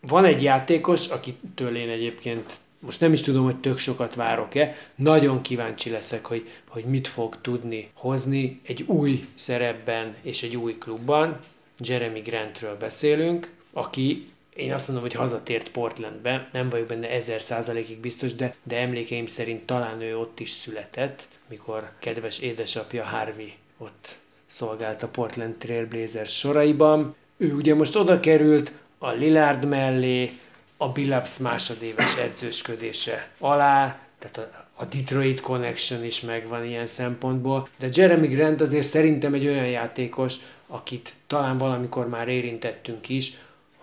[0.00, 0.24] van.
[0.24, 5.90] Egy játékos, akitől én egyébként most nem is tudom, hogy tök sokat várok-e, nagyon kíváncsi
[5.90, 11.38] leszek, hogy, hogy mit fog tudni hozni egy új szerepben és egy új klubban.
[11.78, 14.28] Jeremy Grantről beszélünk, aki
[14.58, 19.26] én azt mondom, hogy hazatért Portlandbe, nem vagyok benne ezer százalékig biztos, de, de emlékeim
[19.26, 24.08] szerint talán ő ott is született, mikor kedves édesapja Harvey ott
[24.46, 27.14] szolgált a Portland Trailblazers soraiban.
[27.36, 30.32] Ő ugye most oda került a Lillard mellé,
[30.76, 37.88] a Billups másodéves edzősködése alá, tehát a, a Detroit Connection is megvan ilyen szempontból, de
[37.92, 40.34] Jeremy Grant azért szerintem egy olyan játékos,
[40.66, 43.32] akit talán valamikor már érintettünk is,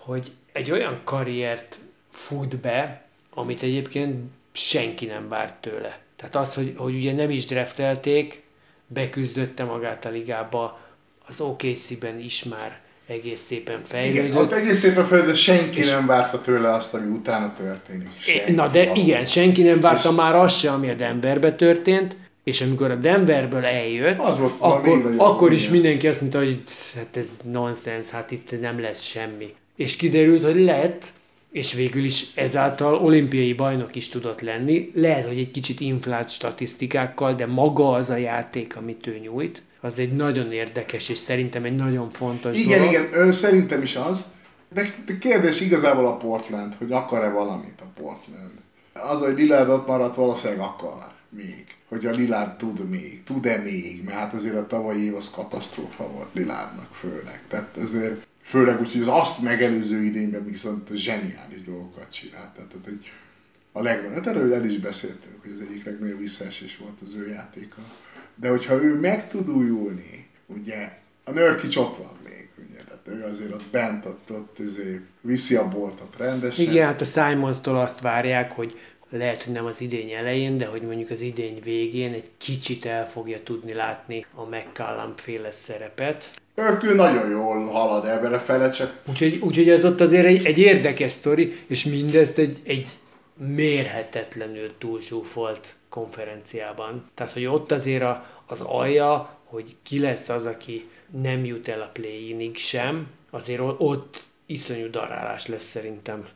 [0.06, 1.78] hogy egy olyan karriert
[2.10, 3.02] fut be,
[3.34, 5.98] amit egyébként senki nem várt tőle.
[6.16, 8.42] Tehát az, hogy, hogy ugye nem is draftelték,
[8.86, 10.80] beküzdötte magát a ligába,
[11.26, 14.24] az OKC-ben is már egész szépen fejlődött.
[14.24, 18.08] Igen, ott egész szépen fejlődött, senki és nem várta tőle azt, ami utána történik.
[18.18, 19.00] Senki, Na de valami.
[19.00, 22.94] igen, senki nem várta és már azt se, ami a Denverbe történt, és amikor a
[22.94, 26.62] Denverből eljött, az volt akkor, akkor is mindenki azt mondta, hogy
[26.96, 29.54] hát ez nonsens, hát itt nem lesz semmi.
[29.76, 31.12] És kiderült, hogy lett,
[31.50, 34.88] és végül is ezáltal olimpiai bajnok is tudott lenni.
[34.94, 39.98] Lehet, hogy egy kicsit inflált statisztikákkal, de maga az a játék, amit ő nyújt, az
[39.98, 42.92] egy nagyon érdekes, és szerintem egy nagyon fontos Igen, dolog.
[42.92, 44.24] igen, ő szerintem is az.
[44.74, 48.52] De, de kérdés igazából a Portland, hogy akar-e valamit a Portland.
[48.92, 51.66] Az, hogy Lillard ott maradt, valószínűleg akar még.
[51.88, 56.08] Hogy a Lillard tud még, tud-e még, mert hát azért a tavalyi év az katasztrófa
[56.08, 57.40] volt Lillardnak főleg.
[57.48, 62.54] Tehát azért főleg úgy, hogy az azt megelőző idényben viszont zseniális dolgokat csinált.
[62.54, 63.10] Tehát, hogy
[63.72, 67.28] a legnagyobb, hát erről el is beszéltünk, hogy az egyik legnagyobb visszaesés volt az ő
[67.28, 67.80] játéka.
[68.34, 73.32] De hogyha ő meg tud újulni, ugye a nőrki csop van még, ugye, tehát ő
[73.32, 76.70] azért ott bent, ott, ott azért viszi a boltot rendesen.
[76.70, 78.80] Igen, hát a Simons-tól azt várják, hogy
[79.10, 83.08] lehet, hogy nem az idény elején, de hogy mondjuk az idény végén egy kicsit el
[83.08, 86.30] fogja tudni látni a McCallum féle szerepet.
[86.54, 89.02] Ők nagyon jól halad ebben fele, csak...
[89.08, 92.86] Úgyhogy, úgyhogy ez ott azért egy, egy érdekes sztori, és mindezt egy, egy
[93.36, 97.10] mérhetetlenül túlzsúfolt konferenciában.
[97.14, 100.88] Tehát, hogy ott azért a, az alja, hogy ki lesz az, aki
[101.22, 106.26] nem jut el a play-inig sem, azért ott iszonyú darálás lesz szerintem.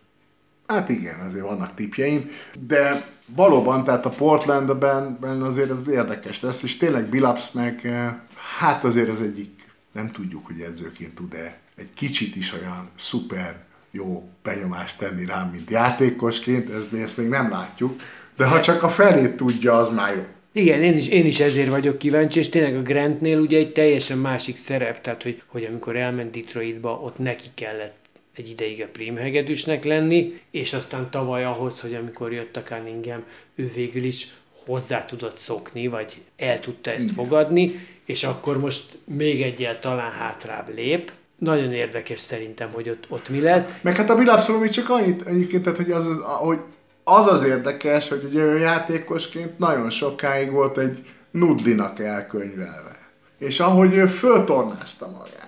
[0.71, 2.31] Hát igen, azért vannak tipjeim,
[2.67, 8.15] de valóban, tehát a Portlandben azért az érdekes lesz, és tényleg Billups meg, eh,
[8.59, 9.51] hát azért az egyik,
[9.93, 13.57] nem tudjuk, hogy edzőként tud-e egy kicsit is olyan szuper
[13.91, 18.01] jó benyomást tenni rám, mint játékosként, ezt, ezt még nem látjuk,
[18.37, 20.27] de ha csak a felét tudja, az már jó.
[20.53, 24.19] Igen, én is, én is ezért vagyok kíváncsi, és tényleg a Grantnél ugye egy teljesen
[24.19, 28.00] másik szerep, tehát hogy, hogy amikor elment Detroitba, ott neki kellett
[28.37, 33.25] egy ideig a prímhegedűsnek lenni, és aztán tavaly ahhoz, hogy amikor jött a Cunningham,
[33.55, 34.29] ő végül is
[34.67, 40.75] hozzá tudott szokni, vagy el tudta ezt fogadni, és akkor most még egyel talán hátrább
[40.75, 41.13] lép.
[41.39, 43.69] Nagyon érdekes szerintem, hogy ott, ott mi lesz.
[43.81, 46.59] Meg hát a Bilapszolómi csak annyit egyébként, tehát, hogy az, az, hogy
[47.05, 50.99] az az érdekes, hogy ugye ő játékosként nagyon sokáig volt egy
[51.31, 52.99] nudlinak elkönyvelve.
[53.39, 55.40] És ahogy ő föltornázta magát,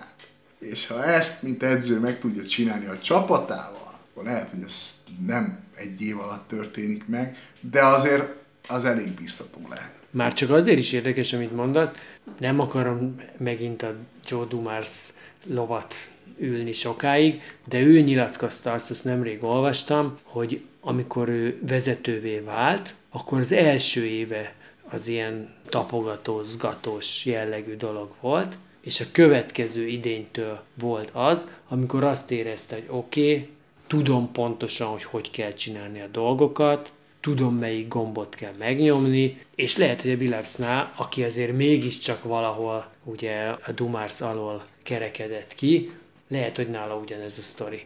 [0.69, 5.59] és ha ezt, mint edző meg tudja csinálni a csapatával, akkor lehet, hogy ez nem
[5.75, 8.23] egy év alatt történik meg, de azért
[8.67, 9.93] az elég biztató lehet.
[10.09, 11.91] Már csak azért is érdekes, amit mondasz,
[12.39, 13.95] nem akarom megint a
[14.25, 15.09] Joe Dumars
[15.47, 15.95] lovat
[16.37, 23.39] ülni sokáig, de ő nyilatkozta azt, azt nemrég olvastam, hogy amikor ő vezetővé vált, akkor
[23.39, 24.53] az első éve
[24.89, 32.75] az ilyen tapogatózgatós jellegű dolog volt, és a következő idénytől volt az, amikor azt érezte,
[32.75, 33.49] hogy oké, okay,
[33.87, 40.01] tudom pontosan, hogy hogy kell csinálni a dolgokat, tudom melyik gombot kell megnyomni, és lehet,
[40.01, 45.91] hogy a Billups-nál, aki azért mégiscsak valahol ugye a Dumars alól kerekedett ki,
[46.27, 47.85] lehet, hogy nála ugyanez a sztori.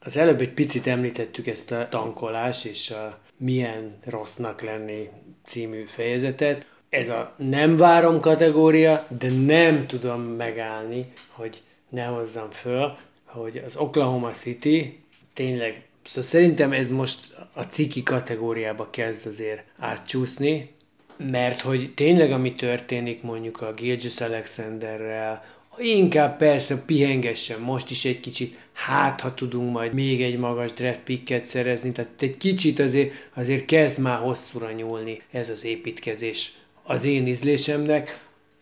[0.00, 5.08] Az előbb egy picit említettük ezt a tankolás és a milyen rossznak lenni
[5.44, 12.96] című fejezetet ez a nem várom kategória, de nem tudom megállni, hogy ne hozzam föl,
[13.24, 15.00] hogy az Oklahoma City
[15.32, 20.70] tényleg, szóval szerintem ez most a ciki kategóriába kezd azért átcsúszni,
[21.16, 25.44] mert hogy tényleg ami történik mondjuk a Gilgis Alexanderrel,
[25.78, 31.00] inkább persze pihengessen most is egy kicsit, hát ha tudunk majd még egy magas draft
[31.00, 36.52] picket szerezni, tehát egy kicsit azért, azért kezd már hosszúra nyúlni ez az építkezés
[36.86, 38.18] az én ízlésemnek,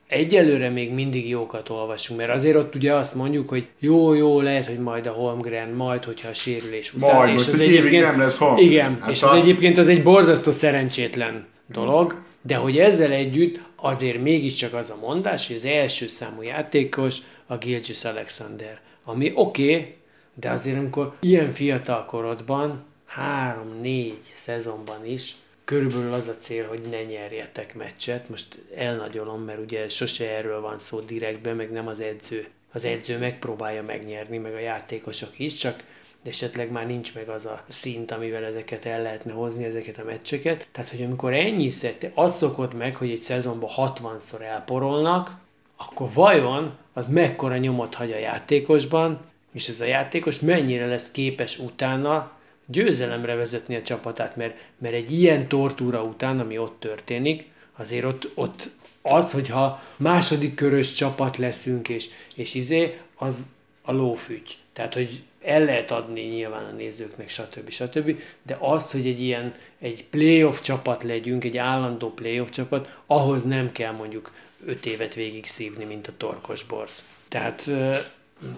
[0.08, 4.66] egyelőre még mindig jókat olvasunk, mert azért ott ugye azt mondjuk, hogy jó, jó, lehet,
[4.66, 7.16] hogy majd a Holmgren, majd, hogyha a sérülés után.
[7.16, 8.66] Majd, és az egyébként, nem lesz Holmgren.
[8.66, 14.22] Igen, hát és az egyébként az egy borzasztó szerencsétlen dolog, de hogy ezzel együtt azért
[14.22, 19.94] mégiscsak az a mondás, hogy az első számú játékos a Gilgis Alexander, ami oké, okay,
[20.40, 25.34] de azért amikor ilyen fiatal korodban, három-négy szezonban is
[25.64, 28.28] körülbelül az a cél, hogy ne nyerjetek meccset.
[28.28, 32.46] Most elnagyolom, mert ugye sose erről van szó direktben, meg nem az edző.
[32.72, 35.84] Az edző megpróbálja megnyerni, meg a játékosok is, csak
[36.24, 40.68] esetleg már nincs meg az a szint, amivel ezeket el lehetne hozni, ezeket a meccseket.
[40.72, 45.36] Tehát, hogy amikor ennyi szette, az szokott meg, hogy egy szezonban 60-szor elporolnak,
[45.76, 49.20] akkor vajon az mekkora nyomot hagy a játékosban,
[49.52, 52.32] és ez a játékos mennyire lesz képes utána
[52.66, 57.46] győzelemre vezetni a csapatát, mert, mert egy ilyen tortúra után, ami ott történik,
[57.76, 58.70] azért ott, ott
[59.02, 64.56] az, hogyha második körös csapat leszünk, és, és izé, az a lófügy.
[64.72, 67.70] Tehát, hogy el lehet adni nyilván a nézőknek, stb.
[67.70, 68.20] stb.
[68.42, 73.72] De azt, hogy egy ilyen egy playoff csapat legyünk, egy állandó playoff csapat, ahhoz nem
[73.72, 74.32] kell mondjuk
[74.66, 77.04] öt évet végig szívni, mint a torkos borz.
[77.28, 77.70] Tehát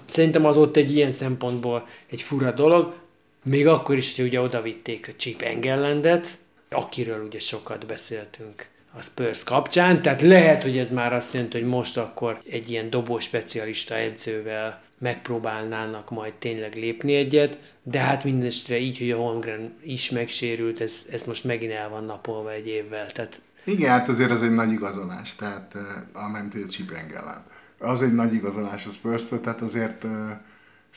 [0.05, 2.95] szerintem az ott egy ilyen szempontból egy fura dolog,
[3.49, 6.29] még akkor is, hogy ugye oda vitték a Chip Engellandet,
[6.71, 11.69] akiről ugye sokat beszéltünk a Spurs kapcsán, tehát lehet, hogy ez már azt jelenti, hogy
[11.69, 18.79] most akkor egy ilyen dobó specialista edzővel megpróbálnának majd tényleg lépni egyet, de hát mindenestre
[18.79, 23.07] így, hogy a Holmgren is megsérült, ez, ez most megint el van napolva egy évvel.
[23.07, 23.41] Tehát...
[23.65, 25.75] Igen, hát azért ez egy nagy igazolás, tehát
[26.13, 27.43] a a Chip Engelland.
[27.79, 30.05] Az egy nagy igazolás a spurs tehát azért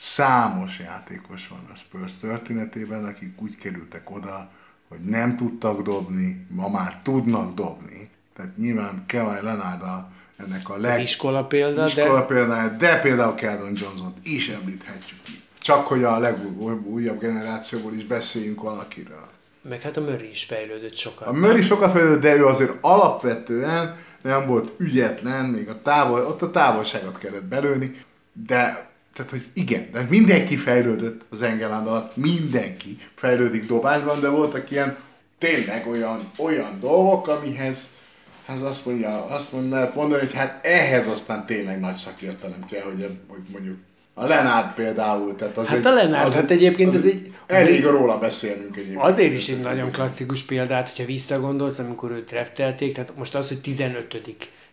[0.00, 4.50] számos játékos van a Spurs történetében, akik úgy kerültek oda,
[4.88, 8.10] hogy nem tudtak dobni, ma már tudnak dobni.
[8.36, 10.98] Tehát nyilván Kevin Leonard a, ennek a leg...
[10.98, 12.24] Az iskola példa, iskola de...
[12.26, 15.18] példája, de például Keldon johnson is említhetjük
[15.58, 19.28] Csak hogy a legújabb generációból is beszéljünk valakiről.
[19.62, 21.26] Meg hát a Murray is fejlődött sokat.
[21.28, 26.42] A Murray sokat fejlődött, de ő azért alapvetően nem volt ügyetlen, még a távol, ott
[26.42, 32.98] a távolságot kellett belőni, de tehát, hogy igen, de mindenki fejlődött az Engeland alatt, mindenki
[33.14, 34.96] fejlődik dobásban, de voltak ilyen
[35.38, 37.98] tényleg olyan, olyan dolgok, amihez
[38.46, 43.06] hát azt mondja, azt lehet mondani, hogy hát ehhez aztán tényleg nagy szakértelem kell, hogy,
[43.28, 43.76] hogy mondjuk
[44.14, 47.32] a Lenárd például, tehát az Hát egy, a Lenárd, az hát egyébként ez egy...
[47.46, 49.02] Elég róla beszélnünk egyébként.
[49.02, 53.60] Azért is egy nagyon klasszikus példát, hogyha visszagondolsz, amikor őt draftelték, tehát most az, hogy
[53.60, 54.06] 15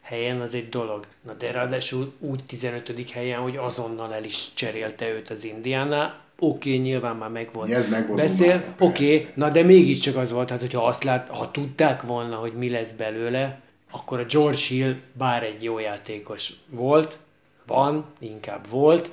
[0.07, 1.05] helyen az egy dolog.
[1.25, 3.09] Na de ráadásul úgy 15.
[3.09, 7.69] helyen, hogy azonnal el is cserélte őt az Indiánál, oké, okay, nyilván már meg volt.
[7.69, 7.85] Ez
[8.15, 12.35] Beszél, oké, okay, na de mégiscsak az volt, hát hogyha azt lát, ha tudták volna,
[12.35, 17.19] hogy mi lesz belőle, akkor a George Hill bár egy jó játékos volt,
[17.65, 19.11] van, inkább volt,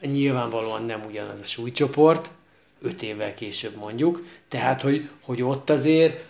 [0.00, 2.30] nyilvánvalóan nem ugyanaz a súlycsoport,
[2.82, 6.24] öt évvel később mondjuk, tehát hogy, hogy ott azért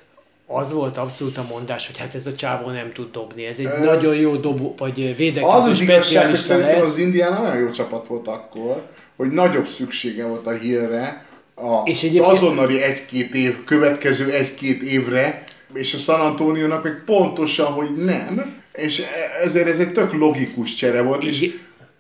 [0.51, 3.45] az volt abszolút a mondás, hogy hát ez a csávó nem tud dobni.
[3.45, 7.41] Ez egy Ö, nagyon jó dobó, vagy védekező Az az igazság, hogy szerintem az Indián
[7.41, 8.83] olyan jó csapat volt akkor,
[9.17, 15.45] hogy nagyobb szüksége volt a hírre, a, és az azonnali egy-két év, következő egy-két évre,
[15.75, 19.03] és a San Antonio-nak meg pontosan, hogy nem, és
[19.45, 21.55] ezért ez egy tök logikus csere volt, és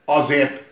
[0.04, 0.62] azért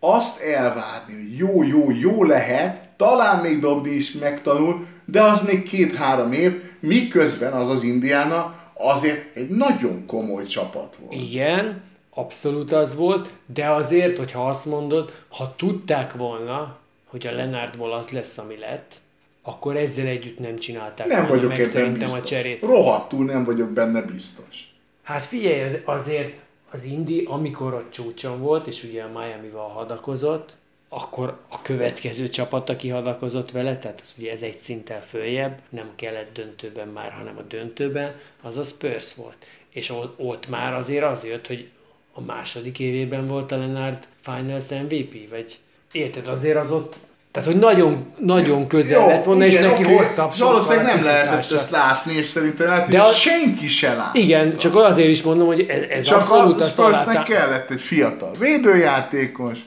[0.00, 5.62] azt elvárni, hogy jó, jó, jó lehet, talán még dobni is megtanul, de az még
[5.62, 11.14] két-három év, miközben az az Indiana azért egy nagyon komoly csapat volt.
[11.14, 11.82] Igen,
[12.14, 16.76] abszolút az volt, de azért, hogyha azt mondod, ha tudták volna,
[17.06, 18.94] hogy a Lenárdból az lesz, ami lett,
[19.42, 22.20] akkor ezzel együtt nem csinálták nem volna vagyok meg szerintem biztos.
[22.20, 22.62] a cserét.
[22.62, 24.74] Rohadtul nem vagyok benne biztos.
[25.02, 26.32] Hát figyelj, az, azért
[26.70, 30.56] az Indi, amikor ott csúcson volt, és ugye a Miami-val hadakozott,
[30.94, 35.90] akkor a következő csapat, aki hadakozott vele, tehát az ugye ez egy szinttel följebb, nem
[35.96, 39.36] kellett döntőben már, hanem a döntőben, az a Spurs volt.
[39.70, 41.68] És ott, már azért az jött, hogy
[42.12, 45.58] a második évében volt a Leonard Finals MVP, vagy
[45.92, 46.96] érted, azért az ott
[47.30, 49.96] tehát, hogy nagyon, nagyon közel Jó, lett volna, igen, és neki okay.
[49.96, 54.18] hosszabb Valószínűleg nem lehetett ezt látni, és szerintem lehet, De az, senki se látta.
[54.18, 58.30] Igen, csak azért is mondom, hogy ez, ez csak abszolút a Spursnek kellett egy fiatal
[58.38, 59.58] védőjátékos,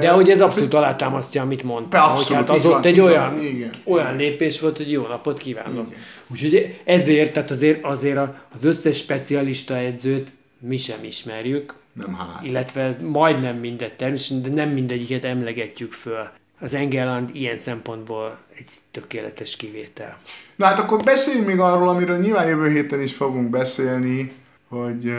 [0.00, 3.70] de hogy ez abszolút alátámasztja, amit mondtam, hogy hát az ott egy olyan, igen.
[3.84, 5.86] olyan lépés volt, hogy jó napot kívánok.
[5.88, 6.00] Igen.
[6.26, 8.18] Úgyhogy ezért, tehát azért, azért
[8.54, 12.44] az összes specialista edzőt mi sem ismerjük, nem hát.
[12.44, 16.28] illetve majdnem mindet természetesen, de nem mindegyiket emlegetjük föl.
[16.60, 20.18] Az Engeland ilyen szempontból egy tökéletes kivétel.
[20.56, 24.32] Na hát akkor beszéljünk még arról, amiről nyilván jövő héten is fogunk beszélni,
[24.68, 25.12] hogy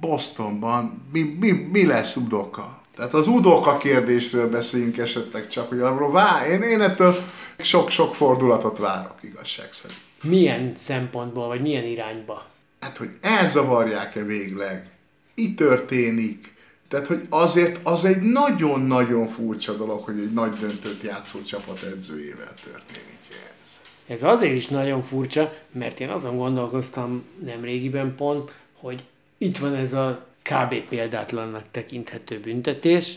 [0.00, 2.75] Bostonban mi, mi, mi lesz Udoka?
[2.96, 7.16] Tehát az udoka kérdésről beszéljünk esetleg csak, hogy arról vár, én, én ettől
[7.58, 10.00] sok-sok fordulatot várok igazság szerint.
[10.22, 12.46] Milyen szempontból, vagy milyen irányba?
[12.80, 14.90] Hát, hogy elzavarják-e végleg?
[15.34, 16.54] Mi történik?
[16.88, 22.54] Tehát, hogy azért az egy nagyon-nagyon furcsa dolog, hogy egy nagy döntőt játszó csapat edzőjével
[22.64, 23.18] történik
[23.62, 23.80] ez.
[24.06, 29.02] Ez azért is nagyon furcsa, mert én azon gondolkoztam nem régiben pont, hogy
[29.38, 30.88] itt van ez a kb.
[30.88, 33.14] példátlannak tekinthető büntetés.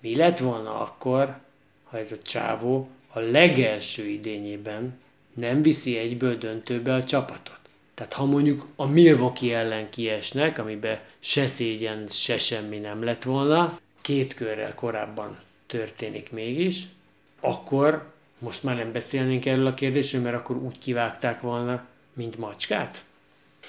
[0.00, 1.38] Mi lett volna akkor,
[1.84, 4.98] ha ez a csávó a legelső idényében
[5.34, 7.58] nem viszi egyből döntőbe a csapatot?
[7.94, 13.78] Tehát ha mondjuk a Milwaukee ellen kiesnek, amiben se szégyen, se semmi nem lett volna,
[14.00, 16.82] két körrel korábban történik mégis,
[17.40, 23.04] akkor most már nem beszélnénk erről a kérdésről, mert akkor úgy kivágták volna, mint macskát?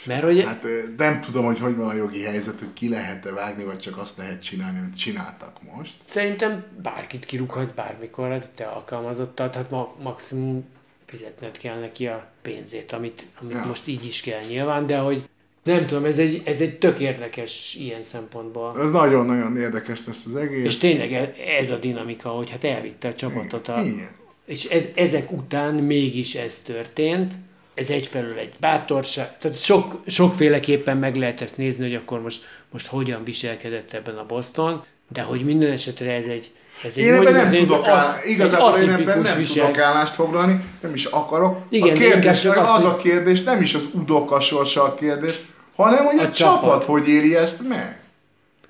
[0.06, 0.44] Mert hogy...
[0.44, 0.66] Hát
[0.98, 4.18] nem tudom, hogy hogy van a jogi helyzet, hogy ki lehet-e vágni, vagy csak azt
[4.18, 5.94] lehet csinálni, amit csináltak most.
[6.06, 10.66] Szerintem bárkit kirúghatsz bármikor, hát te alkalmazottad, hát ma, maximum
[11.06, 13.66] fizetned kell neki a pénzét, amit, amit Ja.
[13.68, 15.24] most így is kell nyilván, de hogy
[15.64, 18.82] nem tudom, ez egy, ez egy tök érdekes ilyen szempontból.
[18.84, 20.66] Ez nagyon-nagyon érdekes lesz az egész.
[20.66, 23.82] És tényleg e- ez a dinamika, hogy hát elvitte a csapatot a...
[23.84, 24.10] Igen.
[24.46, 27.34] És ez, ezek után mégis ez történt.
[27.80, 32.88] Ez egyfelől egy bátorság, tehát sok, sokféleképpen meg lehet ezt nézni, hogy akkor most, most
[32.88, 36.52] hogyan viselkedett ebben a Boston, de hogy minden esetre ez egy,
[36.84, 40.94] ez Én ebben nem tudok áll, igazából én ebben nem visel- tudok állást foglalni, nem
[40.94, 41.58] is akarok.
[41.70, 45.40] Igen, a kérdés, az, az, a kérdés, nem is az udoka sorsa a kérdés,
[45.76, 46.62] hanem hogy a, A csapat.
[46.62, 48.00] csapat hogy éli ezt meg.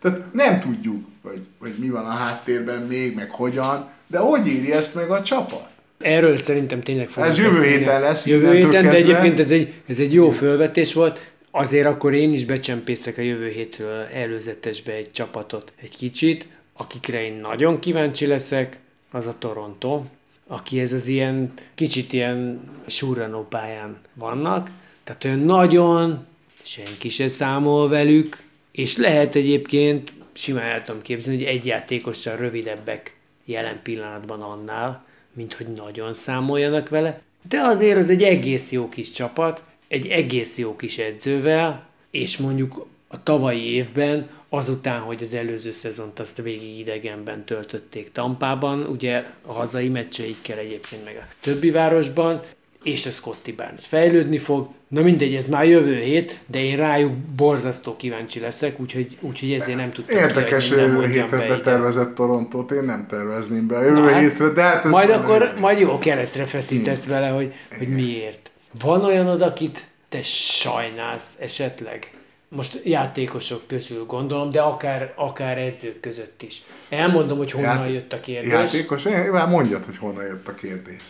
[0.02, 4.72] Tehát nem tudjuk, hogy, hogy mi van a háttérben még, meg hogyan, de hogy éli
[4.74, 5.68] ezt meg a csapat?
[6.00, 10.00] Erről szerintem tényleg fogunk Ez jövő héten lesz, Jövő héten, de egyébként ez egy, ez
[10.00, 11.32] egy jó fölvetés volt.
[11.52, 17.34] Azért akkor én is becsempészek a jövő hétről előzetesbe egy csapatot egy kicsit, akikre én
[17.34, 18.80] nagyon kíváncsi leszek,
[19.12, 20.04] az a Toronto,
[20.48, 24.68] aki ez az ilyen, kicsit ilyen surranó pályán vannak,
[25.04, 26.26] tehát olyan nagyon,
[26.62, 28.38] senki se számol velük,
[28.72, 35.08] és lehet egyébként, simán el tudom képzelni, hogy egy játékossal rövidebbek jelen pillanatban annál,
[35.40, 40.58] mint hogy nagyon számoljanak vele, de azért az egy egész jó kis csapat, egy egész
[40.58, 46.80] jó kis edzővel, és mondjuk a tavalyi évben, azután, hogy az előző szezont azt végig
[46.80, 52.42] idegenben töltötték Tampában, ugye a hazai meccseikkel egyébként meg a többi városban,
[52.84, 54.70] és a Scotty Barnes fejlődni fog.
[54.90, 59.78] Na mindegy, ez már jövő hét, de én rájuk borzasztó kíváncsi leszek, úgyhogy, úgyhogy ezért
[59.78, 61.26] nem tudtam Érdekes, nem jövő ide.
[61.48, 65.42] betervezett Torontót, én nem tervezném be a jövő Na hát, hétre, de hát Majd akkor,
[65.42, 65.60] jövő.
[65.60, 68.52] majd jó keresztre feszítesz vele, hogy, hogy miért.
[68.82, 72.12] Van olyanod, akit te sajnálsz esetleg?
[72.48, 76.62] Most játékosok közül gondolom, de akár, akár edzők között is.
[76.90, 78.52] Elmondom, hogy honnan Ját- jött a kérdés.
[78.52, 81.02] Játékos, én- már mondjad, hogy honnan jött a kérdés.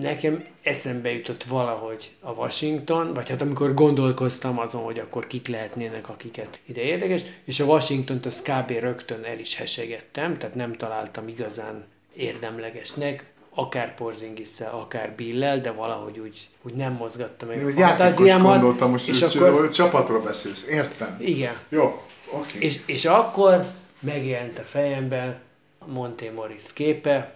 [0.00, 6.08] Nekem eszembe jutott valahogy a Washington, vagy hát amikor gondolkoztam azon, hogy akkor kik lehetnének,
[6.08, 8.70] akiket ide érdekes, és a Washington-t az kb.
[8.70, 11.84] rögtön el is hesegettem, tehát nem találtam igazán
[12.14, 13.24] érdemlegesnek,
[13.54, 18.52] akár Porzingisszel, akár Billel, de valahogy úgy, úgy nem mozgatta meg Én a fantáziámat.
[18.60, 19.70] gondoltam, most és akkor, akkor...
[19.70, 21.16] csapatról beszélsz, értem.
[21.20, 22.58] igen, Jó, oké.
[22.58, 23.64] és, és akkor
[24.00, 25.40] megjelent a fejemben
[25.86, 27.34] Monté Morris képe,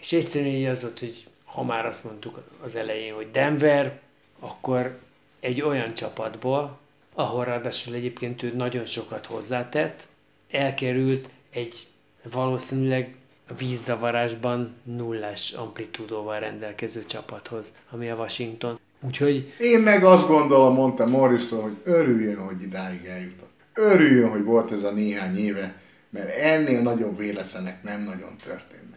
[0.00, 4.00] és egyszerűen így az volt, hogy ha már azt mondtuk az elején, hogy Denver,
[4.38, 4.98] akkor
[5.40, 6.78] egy olyan csapatból,
[7.14, 10.06] ahol ráadásul egyébként ő nagyon sokat hozzátett,
[10.50, 11.86] elkerült egy
[12.32, 13.14] valószínűleg
[13.58, 18.78] vízzavarásban nullás amplitúdóval rendelkező csapathoz, ami a Washington.
[19.00, 23.50] Úgyhogy Én meg azt gondolom, mondta Morrisról, hogy örüljön, hogy idáig eljutott.
[23.74, 25.80] Örüljön, hogy volt ez a néhány éve,
[26.10, 28.91] mert ennél nagyobb véletlenek nem nagyon történnek.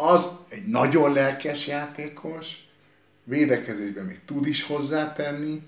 [0.00, 2.52] Az egy nagyon lelkes játékos,
[3.24, 5.62] védekezésben még tud is hozzátenni,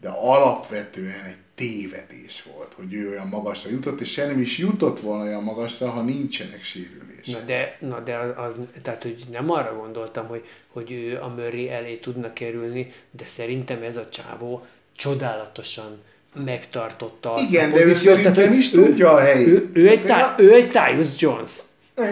[0.00, 5.00] de alapvetően egy tévedés volt, hogy ő olyan magasra jutott, és se nem is jutott
[5.00, 7.40] volna olyan magasra, ha nincsenek sérülések.
[7.40, 11.70] Na de, na de az, tehát hogy nem arra gondoltam, hogy, hogy ő a Murray
[11.70, 14.66] elé tudna kerülni, de szerintem ez a csávó
[14.96, 16.00] csodálatosan
[16.34, 19.48] megtartotta azt Igen, a de ő szerintem hogy is tudja a helyét.
[19.48, 21.60] Ő, ő, egy, De tá, ő egy Tyus Jones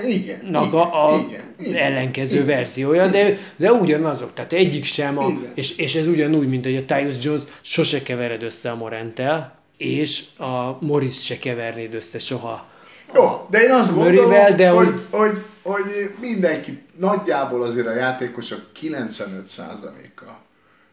[0.06, 2.46] Igen, nak igen, a, a igen, igen, ellenkező igen.
[2.46, 5.52] verziója, de, de ugyanazok, tehát egyik sem, a, Igen.
[5.54, 10.24] és, és ez ugyanúgy, mint hogy a Tyus Jones sose kevered össze a Morenttel, és
[10.38, 12.66] a Morris se kevernéd össze soha
[13.14, 15.30] Jó, de én azt gondolom, Murrayvel, de hogy, hogy- hogy,
[15.62, 20.30] hogy, hogy mindenki, nagyjából azért a játékosok 95%-a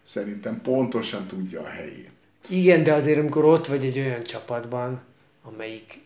[0.03, 2.11] szerintem pontosan tudja a helyét.
[2.47, 5.01] Igen, de azért amikor ott vagy egy olyan csapatban,
[5.43, 5.99] amelyik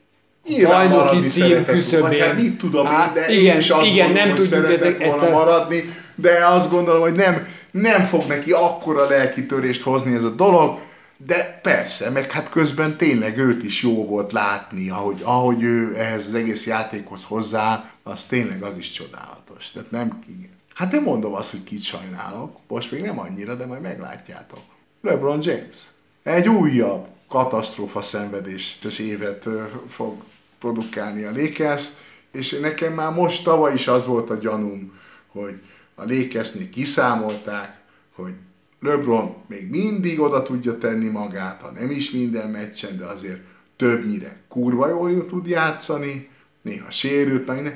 [0.47, 2.21] Nyilván bajnoki cím küszöbén.
[2.21, 4.71] hát mit tudom Á, én, de igen, én is azt igen, gondolom, nem hogy tudjuk
[4.71, 9.81] ezek, ezt volna a, maradni, de azt gondolom, hogy nem, nem fog neki akkora lelkitörést
[9.81, 10.79] hozni ez a dolog,
[11.17, 16.25] de persze, meg hát közben tényleg őt is jó volt látni, ahogy, ahogy ő ehhez
[16.27, 19.71] az egész játékhoz hozzá, az tényleg az is csodálatos.
[19.71, 20.51] Tehát nem, igen.
[20.73, 24.61] Hát nem mondom azt, hogy kit sajnálok, most még nem annyira, de majd meglátjátok.
[25.01, 25.77] LeBron James.
[26.23, 29.47] Egy újabb katasztrófa szenvedéses évet
[29.89, 30.23] fog
[30.63, 31.87] produkálni a Lakers,
[32.31, 35.61] és nekem már most tavaly is az volt a gyanúm, hogy
[35.95, 37.81] a Lakersnél kiszámolták,
[38.15, 38.33] hogy
[38.79, 43.41] LeBron még mindig oda tudja tenni magát, ha nem is minden meccsen, de azért
[43.77, 46.29] többnyire kurva jól tud játszani,
[46.61, 47.71] néha sérült, meg ne.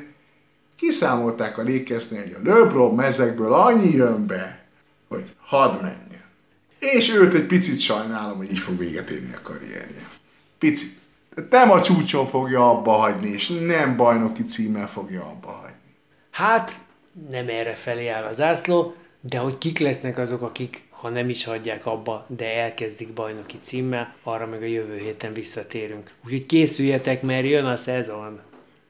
[0.76, 4.68] Kiszámolták a Lakersnél, hogy a LeBron mezekből annyi jön be,
[5.08, 6.24] hogy hadd menjen.
[6.80, 10.10] És őt egy picit sajnálom, hogy így fog véget érni a karrierje.
[10.58, 10.97] Picit.
[11.50, 15.96] Nem a csúcson fogja abba hagyni, és nem bajnoki címmel fogja abba hagyni.
[16.32, 16.72] Hát,
[17.30, 21.44] nem erre felé áll az ászló, de hogy kik lesznek azok, akik ha nem is
[21.44, 26.12] hagyják abba, de elkezdik bajnoki címmel, arra meg a jövő héten visszatérünk.
[26.26, 28.40] Úgyhogy készüljetek, mert jön a szezon.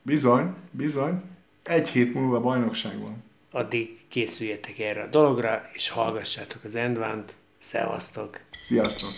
[0.02, 1.22] Bizony, bizony.
[1.64, 3.24] Egy hét múlva bajnokság van.
[3.52, 7.36] Addig készüljetek erre a dologra, és hallgassátok az Endvánt.
[7.58, 8.40] Szevasztok!
[8.68, 9.12] Sziasztok!